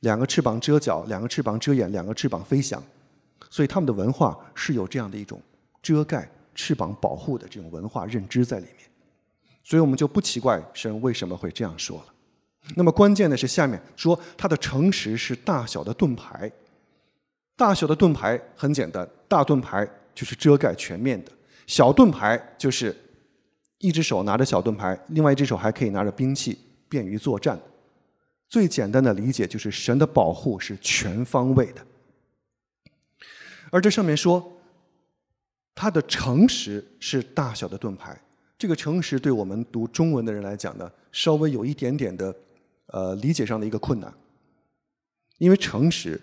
[0.01, 2.83] 两个翅膀遮脚，两个翅膀遮眼，两个翅膀飞翔，
[3.49, 5.41] 所以他们的文化是有这样的一种
[5.81, 8.89] 遮盖、翅膀保护的这种文化认知在里面。
[9.63, 12.05] 所以我们就不奇怪神为什么会这样说了。
[12.75, 16.51] 那么关键的是下面说他的诚实是大小的盾牌，
[17.55, 21.31] 大小的盾牌很简单，大盾牌就是遮盖全面的，
[21.69, 22.95] 小盾牌就是
[23.77, 26.57] 一只手拿着小盾牌，另外一只手还可以拿着兵器，
[26.89, 27.61] 便于作战。
[28.47, 31.85] 最简单的理解就是神的保护是全方位的，
[33.69, 34.51] 而这上面说
[35.75, 38.19] 他的诚实是大小的盾牌。
[38.57, 42.35] 这个诚实对我们读中文的人来讲呢，稍微有一点点的，
[42.87, 44.11] 呃，理解上的一个困难。
[45.37, 46.19] 因为诚实，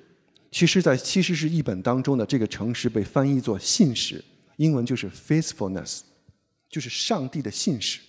[0.50, 4.22] 其实在七十士译本当中的这个诚实被翻译作信实，
[4.56, 6.00] 英文就是 faithfulness，
[6.68, 8.00] 就是上帝的信使。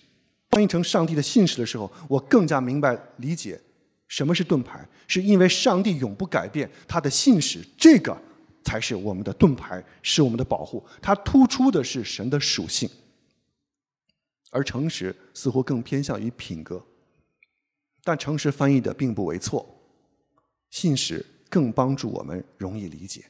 [0.50, 3.60] 翻译成上帝的信使的时候，我更加明白理解
[4.06, 8.16] 什么是盾牌，是因为上帝永不改变他的信使，这个
[8.64, 10.82] 才是我们的盾牌，是我们的保护。
[11.02, 12.88] 它突出的是神的属性。
[14.50, 16.82] 而诚实似乎更偏向于品格，
[18.02, 19.78] 但诚实翻译的并不为错，
[20.70, 23.26] 信使更帮助我们容易理解。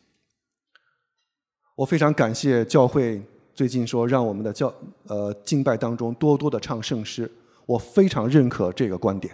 [1.79, 3.23] 我非常感谢教会
[3.55, 4.75] 最近说让我们的教
[5.07, 7.31] 呃敬拜当中多多的唱圣诗，
[7.67, 9.33] 我非常认可这个观点，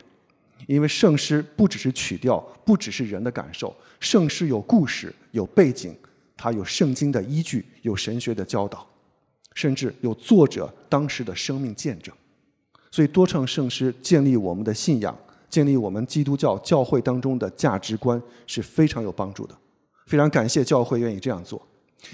[0.67, 5.97] 因为圣诗不只是曲调，不只是人的感受，圣诗有故事、有背景，
[6.37, 8.87] 它有圣经的依据，有神学的教导。
[9.55, 12.15] 甚至有作者当时的生命见证，
[12.91, 15.17] 所以多唱圣诗，建立我们的信仰，
[15.49, 19.57] 建立我们基督教教会当中的价值观是非常有帮助的。
[20.09, 21.67] 非常感谢教会愿意这样做。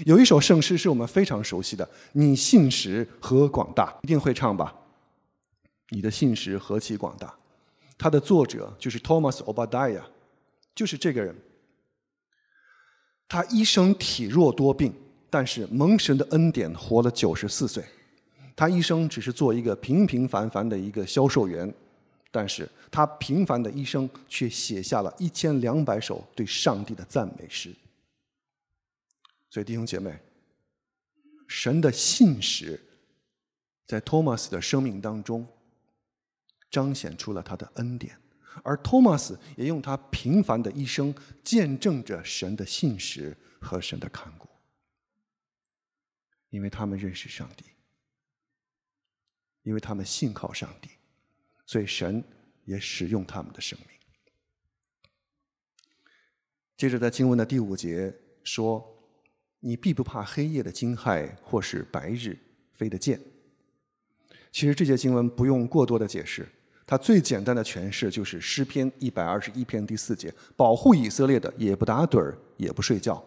[0.05, 4.75] 有一首圣诗是我们非常熟悉的，“你信实何广大”，一定会唱吧？
[5.89, 7.33] 你的信实何其广大！
[7.97, 10.03] 它的作者就是 Thomas Obadiah，
[10.73, 11.35] 就是这个人。
[13.27, 14.93] 他一生体弱多病。
[15.33, 17.81] 但是蒙神的恩典活了九十四岁，
[18.53, 21.73] 他一生只是做一个平平凡凡的一个销售员，
[22.29, 27.73] 但是他平凡的一生却写下了一千两百首对上帝的赞美诗。
[29.51, 30.17] 所以弟兄姐妹，
[31.47, 32.79] 神的信实
[33.85, 35.45] 在托马斯的生命当中
[36.69, 38.17] 彰显出了他的恩典，
[38.63, 44.47] 而托马斯也用他平凡的一生见证着神的信实和神的看顾。
[46.49, 47.65] 因为他们认识上帝，
[49.63, 50.89] 因为他们信靠上帝，
[51.65, 52.23] 所以神
[52.63, 53.87] 也使用他们的生命。
[56.77, 58.85] 接着在经文的第五节说
[59.61, 62.37] ：“你必不怕黑夜的惊骇，或是白日
[62.73, 63.19] 飞的箭。”
[64.51, 66.45] 其实这节经文不用过多的解释，
[66.85, 73.23] 它最简单的诠释就是诗篇一百二十一篇第四节：“保护以色列的，也不打盹儿，也不睡觉。”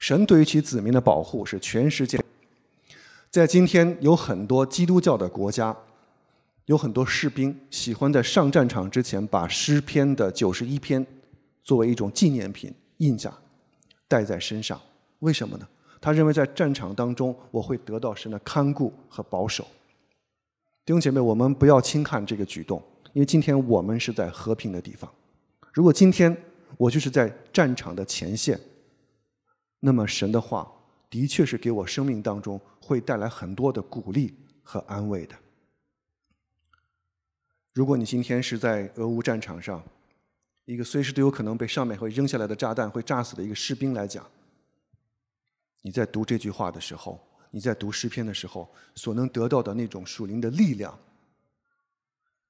[0.00, 2.18] 神对于其子民的保护是全世界。
[3.30, 5.76] 在今天，有很多基督教的国家，
[6.64, 11.06] 有很多士兵喜欢在上战场之前把诗篇的九十一篇
[11.62, 13.32] 作为一种纪念品印下，
[14.08, 14.80] 带在身上。
[15.20, 15.68] 为什么呢？
[16.00, 19.66] 他认为在战场当中，我会得到神的看顾和保守。
[20.84, 22.80] 弟兄姐妹，我们不要轻看这个举动，
[23.12, 25.10] 因为今天我们是在和平的地方。
[25.72, 26.36] 如果今天
[26.76, 28.60] 我就是在战场的前线，
[29.80, 30.70] 那么神的话
[31.10, 35.34] 的确是给我生命当中会带来很多的鼓励和安慰的。
[37.72, 39.82] 如果你今天是在俄乌战场上，
[40.66, 44.24] 一个随时都有可能被上面会扔下来的炸弹会炸死的一个士兵来讲，
[45.86, 50.98] 你在读这句话的时候，你在读诗篇的时候，所能得到的那种属灵的力量，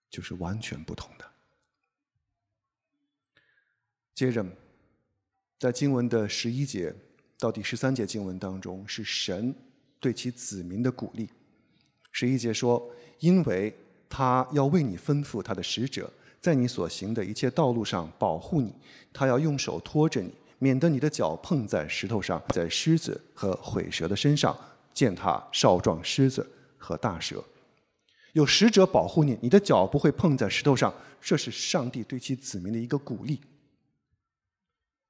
[0.08, 1.30] 就是完全不同的。
[4.14, 4.42] 接着，
[5.58, 6.94] 在经文的十一节。
[7.38, 9.54] 到第十三节经文当中，是神
[10.00, 11.28] 对其子民的鼓励。
[12.10, 13.76] 十一节说：“因为
[14.08, 16.10] 他要为你吩咐他的使者，
[16.40, 18.74] 在你所行的一切道路上保护你。
[19.12, 24.56] 他要用手托着你，免得你的脚碰在石头上，在狮子和毁蛇的身上
[24.94, 26.46] 践踏少壮狮子
[26.78, 27.42] 和大蛇。
[28.32, 30.92] 有使者保护你，你的脚不会碰在石头上。
[31.20, 33.40] 这是上帝对其子民的一个鼓励。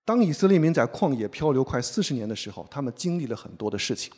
[0.03, 4.11] 当以色列民在旷野漂流快四十年的时候，他们经历了很多的事情。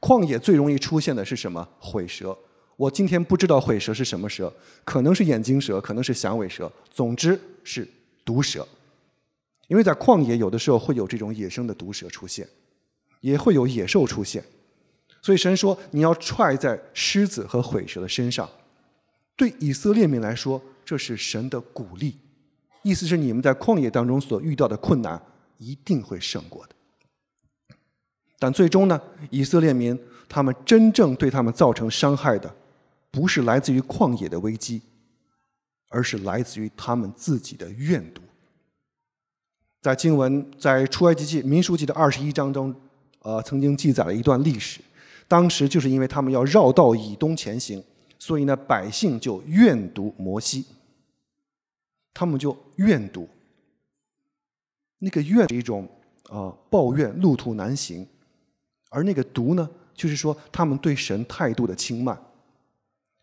[0.00, 1.66] 旷野最容易出现的是什么？
[1.80, 2.36] 毁蛇。
[2.76, 4.52] 我今天不知道毁蛇是什么蛇，
[4.84, 7.88] 可能是眼睛蛇，可能是响尾蛇，总之是
[8.24, 8.66] 毒蛇。
[9.72, 12.46] 因为在旷野有的时候会有这种野生的毒蛇出现，
[13.22, 14.44] 也会有野兽出现，
[15.22, 18.46] 所以神说你要踹在狮子和毁蛇的身上。
[19.34, 22.18] 对以色列民来说，这是神的鼓励，
[22.82, 25.18] 意思是你们在旷野当中所遇到的困难
[25.56, 26.74] 一定会胜过的。
[28.38, 29.00] 但最终呢，
[29.30, 29.98] 以色列民
[30.28, 32.54] 他们真正对他们造成伤害的。
[33.10, 34.82] 不是来自于旷野的危机，
[35.88, 38.20] 而是来自于他们自己的怨毒。
[39.82, 42.72] 在经文在出埃及记民书记的二十一章中，
[43.22, 44.80] 呃，曾经记载了一段历史。
[45.26, 47.82] 当时就是因为他们要绕道以东前行，
[48.16, 50.64] 所以呢，百姓就怨毒摩西。
[52.14, 53.26] 他们就怨毒，
[54.98, 55.88] 那个怨是一种
[56.28, 58.06] 啊抱怨路途难行，
[58.90, 62.16] 而那个毒呢，就是说他们对神态度的轻慢。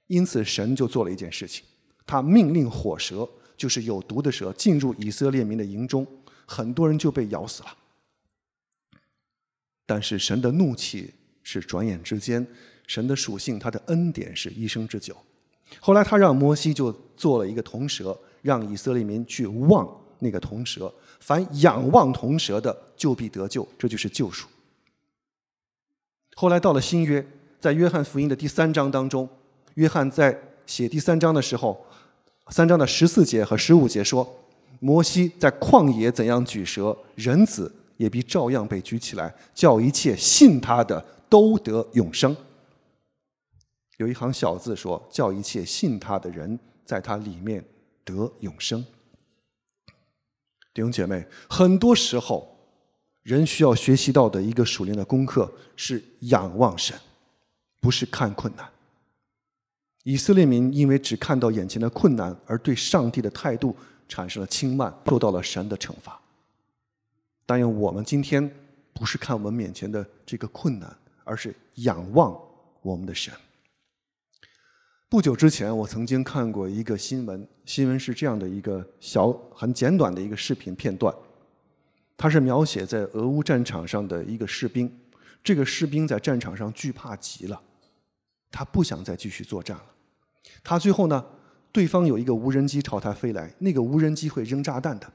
[0.08, 1.64] 因此，神就做了一件事情，
[2.06, 6.06] 他命令火蛇，就是有毒的蛇，进入以色列民的营中，
[6.50, 7.70] 很多人就被咬死了。
[9.86, 12.46] 但是，神的怒气是转眼之间，
[12.88, 15.16] 神的属性，他的恩典是一生之久。
[15.80, 19.88] 后来，他让摩西就做了一个铜蛇，让以色列民去望
[20.18, 24.48] 那个铜蛇，凡仰望铜蛇的，就必得救，这就是救赎。
[26.36, 27.26] 后来到了新约，
[27.60, 29.30] 在约翰福音的第三章当中。
[29.76, 31.86] 约翰在写第三章的时候，
[32.50, 34.28] 三章的十四节和十五节说
[34.80, 42.36] ：“摩西在旷野怎样举蛇，人子也必照样被举起来，叫一切信他的都得永生。”
[43.98, 47.64] 有一行小字说：“叫一切信他的人在他里面
[48.06, 48.82] 得永生。”
[50.74, 52.58] 弟兄姐妹，很多时候
[53.24, 56.98] 人需要学习到的一个属灵的功课是仰望神，
[57.82, 58.70] 不是看困难。
[60.04, 63.76] 以色列民因为只看到眼前的困难，而对上帝的态度
[64.10, 66.20] 产生了轻慢，受到了神的惩罚。
[67.46, 68.54] 但愿我们今天
[68.94, 70.94] 不是看我们面前的这个困难，
[71.24, 72.38] 而是仰望
[72.82, 73.34] 我们的神。
[75.08, 81.16] 不久之前，我曾经看过一个新闻，新闻是这样的一个小、很简短的一个视频片段，
[82.18, 85.00] 它是描写在俄乌战场上的一个士兵。
[85.44, 87.62] 这个士兵在战场上惧怕极了。
[88.52, 89.86] 他不想再继续作战了。
[90.64, 91.24] 他最后呢，
[91.72, 95.12] 对方有一个无人机朝他飞来，那个无人机会扔炸弹的。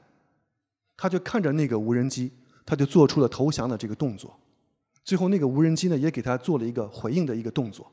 [0.97, 2.31] 他就看着那个无人机，
[2.65, 4.39] 他就做出了投降的这个动作。
[5.03, 7.91] 最后那个无人机呢，也给他做了一个回应的一个动作。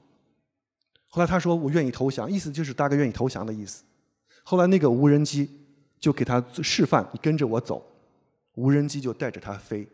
[1.08, 3.84] 后来他说：“我愿意投降。”意思就是大概愿意投降的意思。
[4.44, 5.50] 后来那个无人机
[6.00, 7.86] 就给他示范：“你跟着我走。”
[8.54, 9.86] 无人机就带着他飞，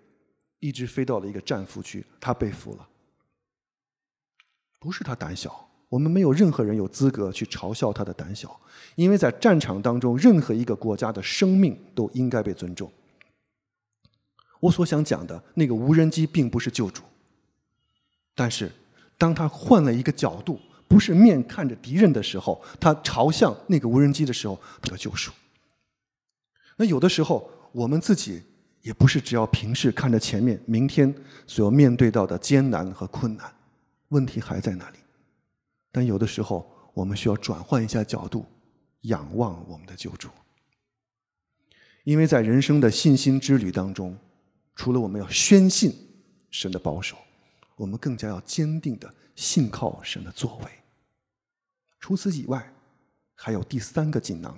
[0.61, 2.89] 一直飞到了一个战俘区，他被俘了。
[4.79, 8.61] 不是他胆小，我们没有任何人有资格去嘲笑他的胆小，
[8.95, 12.91] 因为在战场当中，任何一个国家的生命都应该被尊重。
[14.61, 17.03] 我所想讲的那个无人机并不是救主，
[18.35, 18.71] 但是
[19.17, 25.33] 当他换了一个角度，不是面看着敌人的时候，他朝向那个无人机的时候得救赎。
[26.77, 28.43] 那有的时候，我们自己
[28.83, 31.15] 也不是只要平视看着前面，明天
[31.47, 33.53] 所要面对到的艰难和困难。
[34.09, 34.99] 问题还在那里，
[35.99, 38.47] 但有的时候我们需要转换一下角度，
[39.01, 40.29] 仰望我们的救主。
[42.05, 44.17] 因为在人生的信心之旅当中，
[44.77, 45.93] 除了我们要宣信
[46.53, 47.19] 神的保守，
[47.75, 50.71] 我们更加要坚定的信靠神的作为。
[51.99, 52.73] 除此以外，
[53.35, 54.57] 还有第三个锦囊，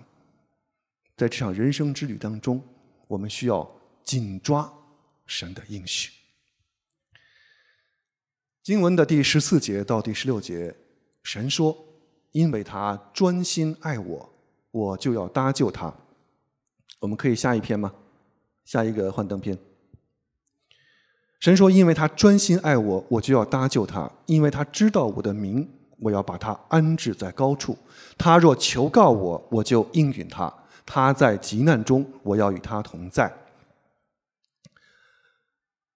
[1.17, 2.63] 在这场人生之旅当中，
[3.09, 3.67] 我们需要
[4.05, 4.71] 紧抓
[5.25, 6.13] 神的应许。
[8.63, 10.77] 经文的第十四节到第十六节，
[11.23, 11.77] 神说
[12.33, 14.33] ：“因为他专心爱我，
[14.71, 15.93] 我就要搭救他。”
[17.01, 17.93] 我们可以下一篇吗？
[18.65, 19.59] 下一个幻灯片。
[21.41, 24.11] 神说：“因为他专心爱我，我就要搭救他。
[24.27, 25.69] 因为他知道我的名，
[25.99, 27.77] 我要把他安置在高处。
[28.19, 30.53] 他若求告我，我就应允他。
[30.85, 33.33] 他在急难中，我要与他同在。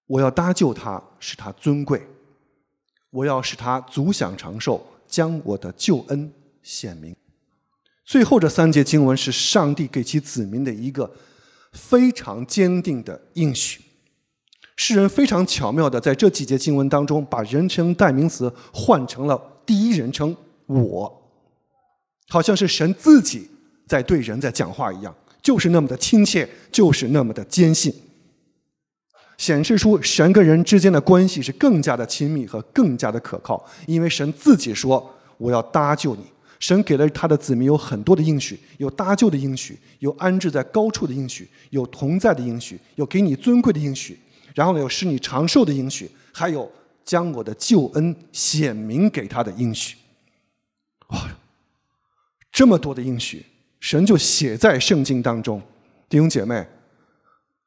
[0.07, 2.07] 我要搭救他，使他尊贵。”
[3.11, 7.15] 我要使他足享长寿，将我的救恩显明。
[8.05, 11.09] 最后这三节经文是上帝给其子民的一个
[11.73, 13.81] 非常坚定的应许。
[14.75, 20.37] 诗人非常巧妙的在这几节经文当中，把人称代名词换成了第一人称
[20.67, 21.23] “我”，
[22.29, 23.49] 好像是神自己
[23.87, 27.95] 在对人在讲话一样，就是那么的亲切，就是那么的坚信，
[29.45, 36.23] 显示出神跟人之间的关系是更加的亲密和更加的可靠，因为神自己说：“我要搭救你。”
[36.59, 44.19] 神给了他的子民有很多的应许，有搭救的应许，有安置在高处的应许，有同在的应许，有给你尊贵的应许。
[44.55, 46.73] 然后呢，有使你长寿的应许，还有
[47.05, 49.97] 将我的救恩显明给他的应许。
[51.09, 51.29] 哇，
[52.51, 53.45] 这么多的应许，
[53.79, 55.61] 神就写在圣经当中。
[56.09, 56.67] 弟兄姐妹，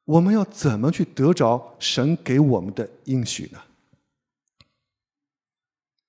[0.07, 3.61] 我们要怎么去得着神给我们的应许呢？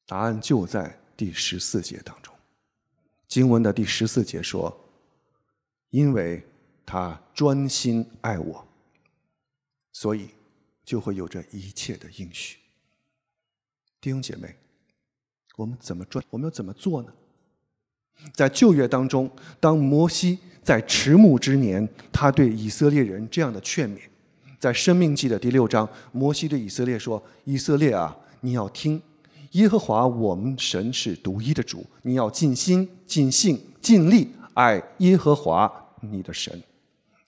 [0.07, 2.35] 答案就在第十四节当中。
[3.27, 4.75] 经文的第十四节说
[5.91, 6.43] ：“因为
[6.87, 8.67] 他专心爱我，
[9.93, 10.31] 所以。”
[10.89, 12.57] 就会有着一切的应许，
[14.01, 14.57] 弟兄姐妹，
[15.55, 16.25] 我们怎么专？
[16.31, 17.13] 我们要怎么做呢？
[18.33, 19.31] 在旧约当中，
[19.61, 20.39] 当摩西
[20.69, 24.01] 在迟暮之年，他对以色列人这样的劝勉，
[24.59, 29.01] 在生命记的第六章，摩西对以色列说：“以色列啊，你要听，
[29.53, 36.63] 耶和华我们神是独一的主，你要尽心、尽性、尽力爱耶和华你的神。”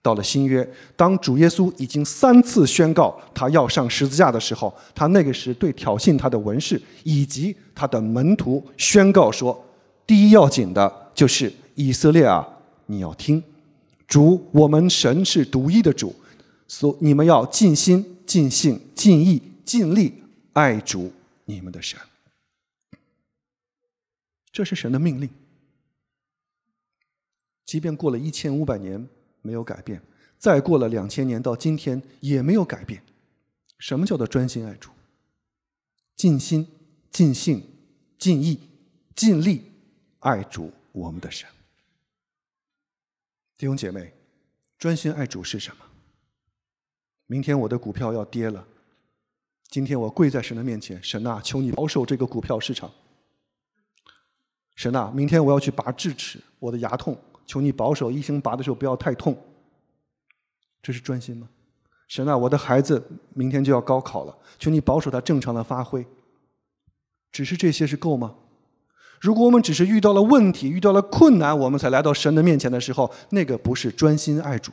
[0.02, 9.58] 到了新约，当主耶稣已经三次宣告他要上十字架的时候，他那个时对挑衅他的文士以及他的门徒宣告说
[10.06, 12.46] ：“第一要紧的就是以色列啊，
[12.90, 13.42] 你要听，
[14.08, 16.14] 主我们神是独一的主，
[16.66, 20.22] 所你们要尽心、尽性、尽意、尽力
[20.52, 21.12] 爱主
[21.44, 21.98] 你们的神。”
[24.50, 25.30] 这是神的命令，
[27.64, 29.08] 即便过了一千五百年。
[29.42, 30.02] 没有改变，
[30.36, 33.02] 再过了两千年到今天也没有改变。
[33.78, 34.90] 什么叫做专心爱主？
[36.14, 36.68] 尽心、
[37.10, 37.66] 尽性、
[38.18, 38.60] 尽意、
[39.16, 39.62] 尽力
[40.18, 41.48] 爱主我们的神。
[43.60, 44.10] 弟兄姐妹，
[44.78, 45.84] 专心爱主是什么？
[47.26, 48.66] 明天我的股票要跌了，
[49.68, 52.90] 今天我跪在神的面前，神啊，求你保守这个股票市场。
[54.76, 57.14] 神啊，明天我要去拔智齿，我的牙痛。
[57.44, 59.36] 求你保守，医生拔的时候不要太痛。
[60.80, 61.46] 这是专心吗？
[62.08, 66.06] 神啊，我的孩子明天就要高考了，求你保守他正常的发挥。
[67.30, 68.36] 只是这些是够吗？
[69.20, 74.72] 如果我们只是遇到了问题、遇到了困难，我们才来到神的面前的时候，那个不是专心爱主。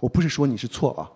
[0.00, 1.08] 我不是说你是错啊。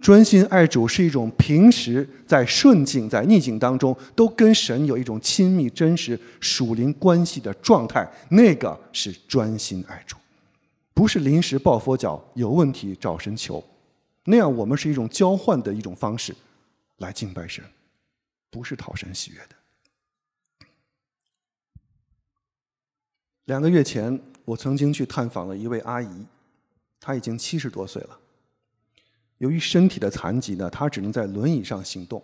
[0.00, 10.16] 专心爱主是一种平时在顺境、在逆境当中都跟神有一种亲密、真实属灵关系的状态，那个是专心爱主，
[10.94, 13.62] 不是临时抱佛脚，有问题找神求。
[14.24, 16.34] 那样我们是一种交换的一种方式
[16.96, 17.62] 来敬拜神，
[18.50, 19.59] 不是讨神喜悦的。
[23.50, 26.24] 两个月前，我曾经去探访了一位阿姨，
[27.00, 28.16] 她已经七十多岁了。
[29.38, 32.22] 由于身体的残疾呢，她只能在轮椅上行动。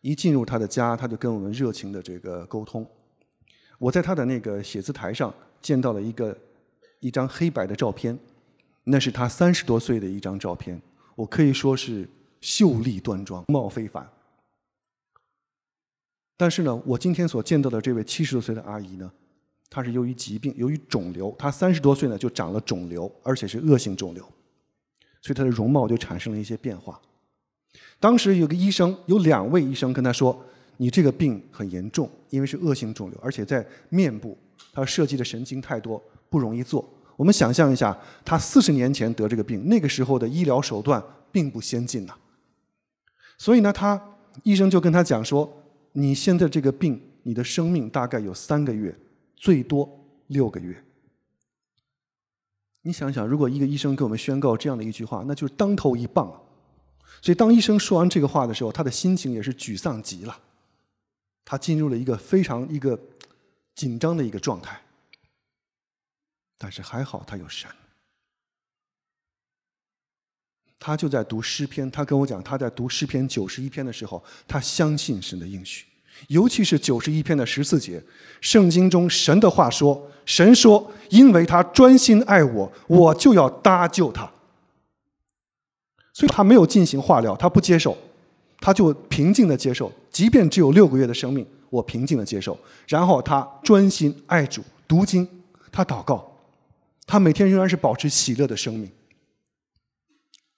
[0.00, 2.88] 一进入她的家，她就跟我们热情的这个沟通。
[3.80, 6.38] 我在她的那个写字台上见到了一个
[7.00, 8.16] 一张黑白的照片，
[8.84, 10.80] 那是她三十多岁的一张照片。
[11.16, 12.08] 我可以说是
[12.40, 14.08] 秀丽端庄、貌非凡。
[16.36, 19.10] 但是呢，我今天所见到的这位七十多岁的阿姨呢，
[19.70, 24.22] 他是由于疾病，由于肿瘤，他三十多岁呢就长了肿瘤，而且是恶性肿瘤。
[25.22, 27.00] 所以他的容貌就产生了一些变化。
[28.00, 30.44] 当时有个医生，有两位医生跟他说
[30.78, 34.36] ：“你这个病很严重，因为是恶性肿瘤，而且在面部，
[34.72, 42.14] 它涉及的神经太多，不容易做。”我们想象一下，他四十年前得这个病，那个时候的医疗手段并不先进呐。
[43.36, 44.02] 所以呢，他
[44.42, 45.62] 医生就跟他讲说
[45.92, 48.96] ：“你现在这个病，你的生命大概有三个月，
[49.40, 49.88] 最多
[50.26, 50.84] 六个月。”
[52.82, 56.40] 你想想，如果一个医生给我们宣告这样的一句话，那就是当头一棒啊！
[57.20, 60.40] 所以，当医生说完这个话的时候，他的心情也是沮丧极了。
[61.44, 62.98] 他进入了一个非常一个
[63.74, 64.80] 紧张的一个状态。
[66.56, 67.70] 但是还好，他有神。
[70.78, 75.89] 他就在读诗篇，他跟我讲，他在读诗篇九十一篇的时候，他相信神的应许。
[76.28, 78.02] 尤其是九十一篇的十四节，
[78.40, 84.30] 圣经中神的话说：“神说，因为他专心爱我，我就要搭救他。”
[86.12, 87.96] 所以他没有进行化疗，他不接受，
[88.60, 92.58] 他就平静的接受，即便只有六个月的生命，我平静的接受。
[92.86, 95.26] 然后他专心爱主，读经，
[95.72, 96.36] 他祷告，
[97.06, 98.90] 他每天仍然是保持喜乐的生命，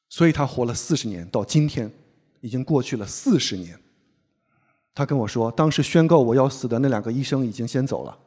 [0.08, 1.90] 所以他活了四十年，到今天
[2.40, 3.78] 已经过去了四十年。
[4.94, 8.18] 他跟我说，当时宣告我要死的那两个医生已经先走了，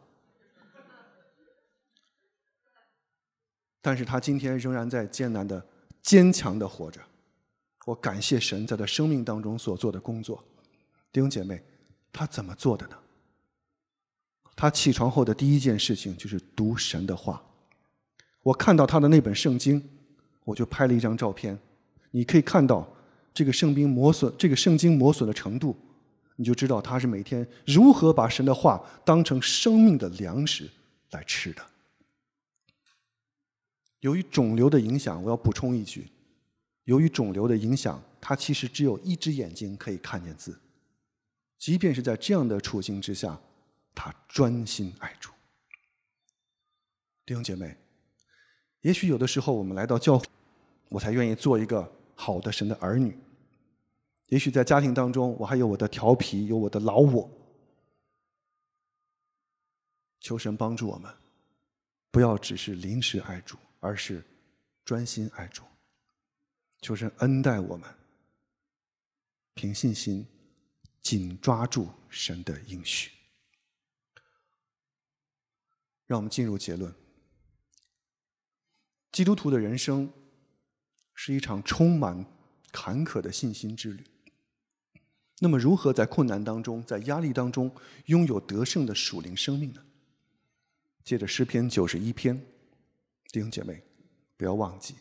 [3.82, 5.64] 但是他今天仍然在艰难的、
[6.02, 7.00] 坚强的活着。
[7.86, 10.44] 我感谢神在他生命当中所做的工作。
[11.12, 11.64] 弟兄姐妹，
[12.12, 12.98] 他怎么做的呢？
[14.56, 17.44] 他起床后的第一件事情就是读神的话。
[18.42, 19.88] 我看到他的那本圣经，
[20.44, 21.60] 我就拍了一张照片。
[22.10, 22.92] 你可以看到
[23.34, 25.78] 这个圣经磨损，这个圣经磨损的程度。
[26.38, 30.70] 你就知道他是每天如何把神的话当成生命的粮食
[31.12, 31.66] 来吃的。
[34.02, 36.10] 由于肿瘤的影响，我要补充一句：
[36.84, 40.60] 由于肿瘤的影响，他其实只有一只眼睛可以看见字。
[41.58, 43.40] 即便是在这样的处境之下，
[43.96, 45.32] 他专心爱主。
[47.26, 47.78] 弟兄姐妹，
[48.82, 50.26] 也许有的时候我们来到教会，
[50.90, 53.18] 我才愿意做一个好的神的儿女。
[54.28, 57.30] 也许在家庭当中，我还有我的调皮，有我的老我。
[60.20, 61.16] 求神帮助我们，
[62.10, 64.26] 不要只是临时爱主，而是
[64.84, 65.64] 专心爱主。
[66.82, 67.88] 求神恩待我们，
[69.54, 70.26] 凭信心
[71.02, 73.12] 紧抓住神的应许。
[76.08, 76.94] 让我们进入结论：
[79.12, 80.12] 基督徒的人生
[81.14, 82.26] 是一场充满
[82.72, 84.04] 坎坷的信心之旅。
[85.40, 87.70] 那么，如何在困难当中、在压力当中
[88.06, 89.84] 拥有得胜的属灵生命呢？
[91.04, 92.36] 借着诗篇九十一篇，
[93.32, 93.84] 弟兄姐妹，
[94.38, 94.96] 不要忘记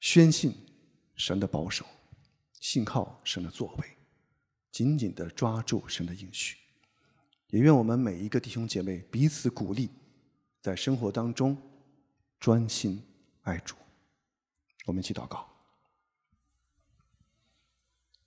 [0.00, 0.54] 宣信
[1.14, 1.84] 神的保守，
[2.58, 3.86] 信靠神的作为，
[4.72, 6.56] 紧紧的抓住神的应许。
[7.48, 9.90] 也愿我们每一个弟兄姐妹彼此鼓励，
[10.62, 11.54] 在生活当中
[12.38, 13.02] 专心
[13.42, 13.76] 爱主。
[14.86, 15.49] 我们一起祷告。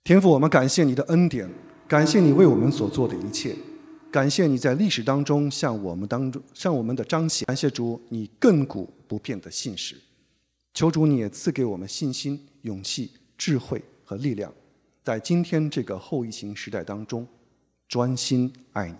[0.04, 1.50] 天父，我们感谢你的恩典，
[1.88, 3.56] 感谢你为我们所做的一切，
[4.12, 9.96] 感谢你在历史当中向我们当中向我们的彰显，感谢主你亘古不变的信实，
[10.74, 14.52] 求主你也赐给我们信心、勇气、智慧和力量，
[15.02, 17.26] 在今天这个后疫情时代当中，
[17.88, 18.96] 专心爱你。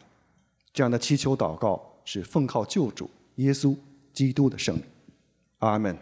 [0.73, 3.77] 这样的祈求祷告是奉靠救主耶稣
[4.15, 4.85] 基督的圣名，
[5.59, 5.95] 阿门。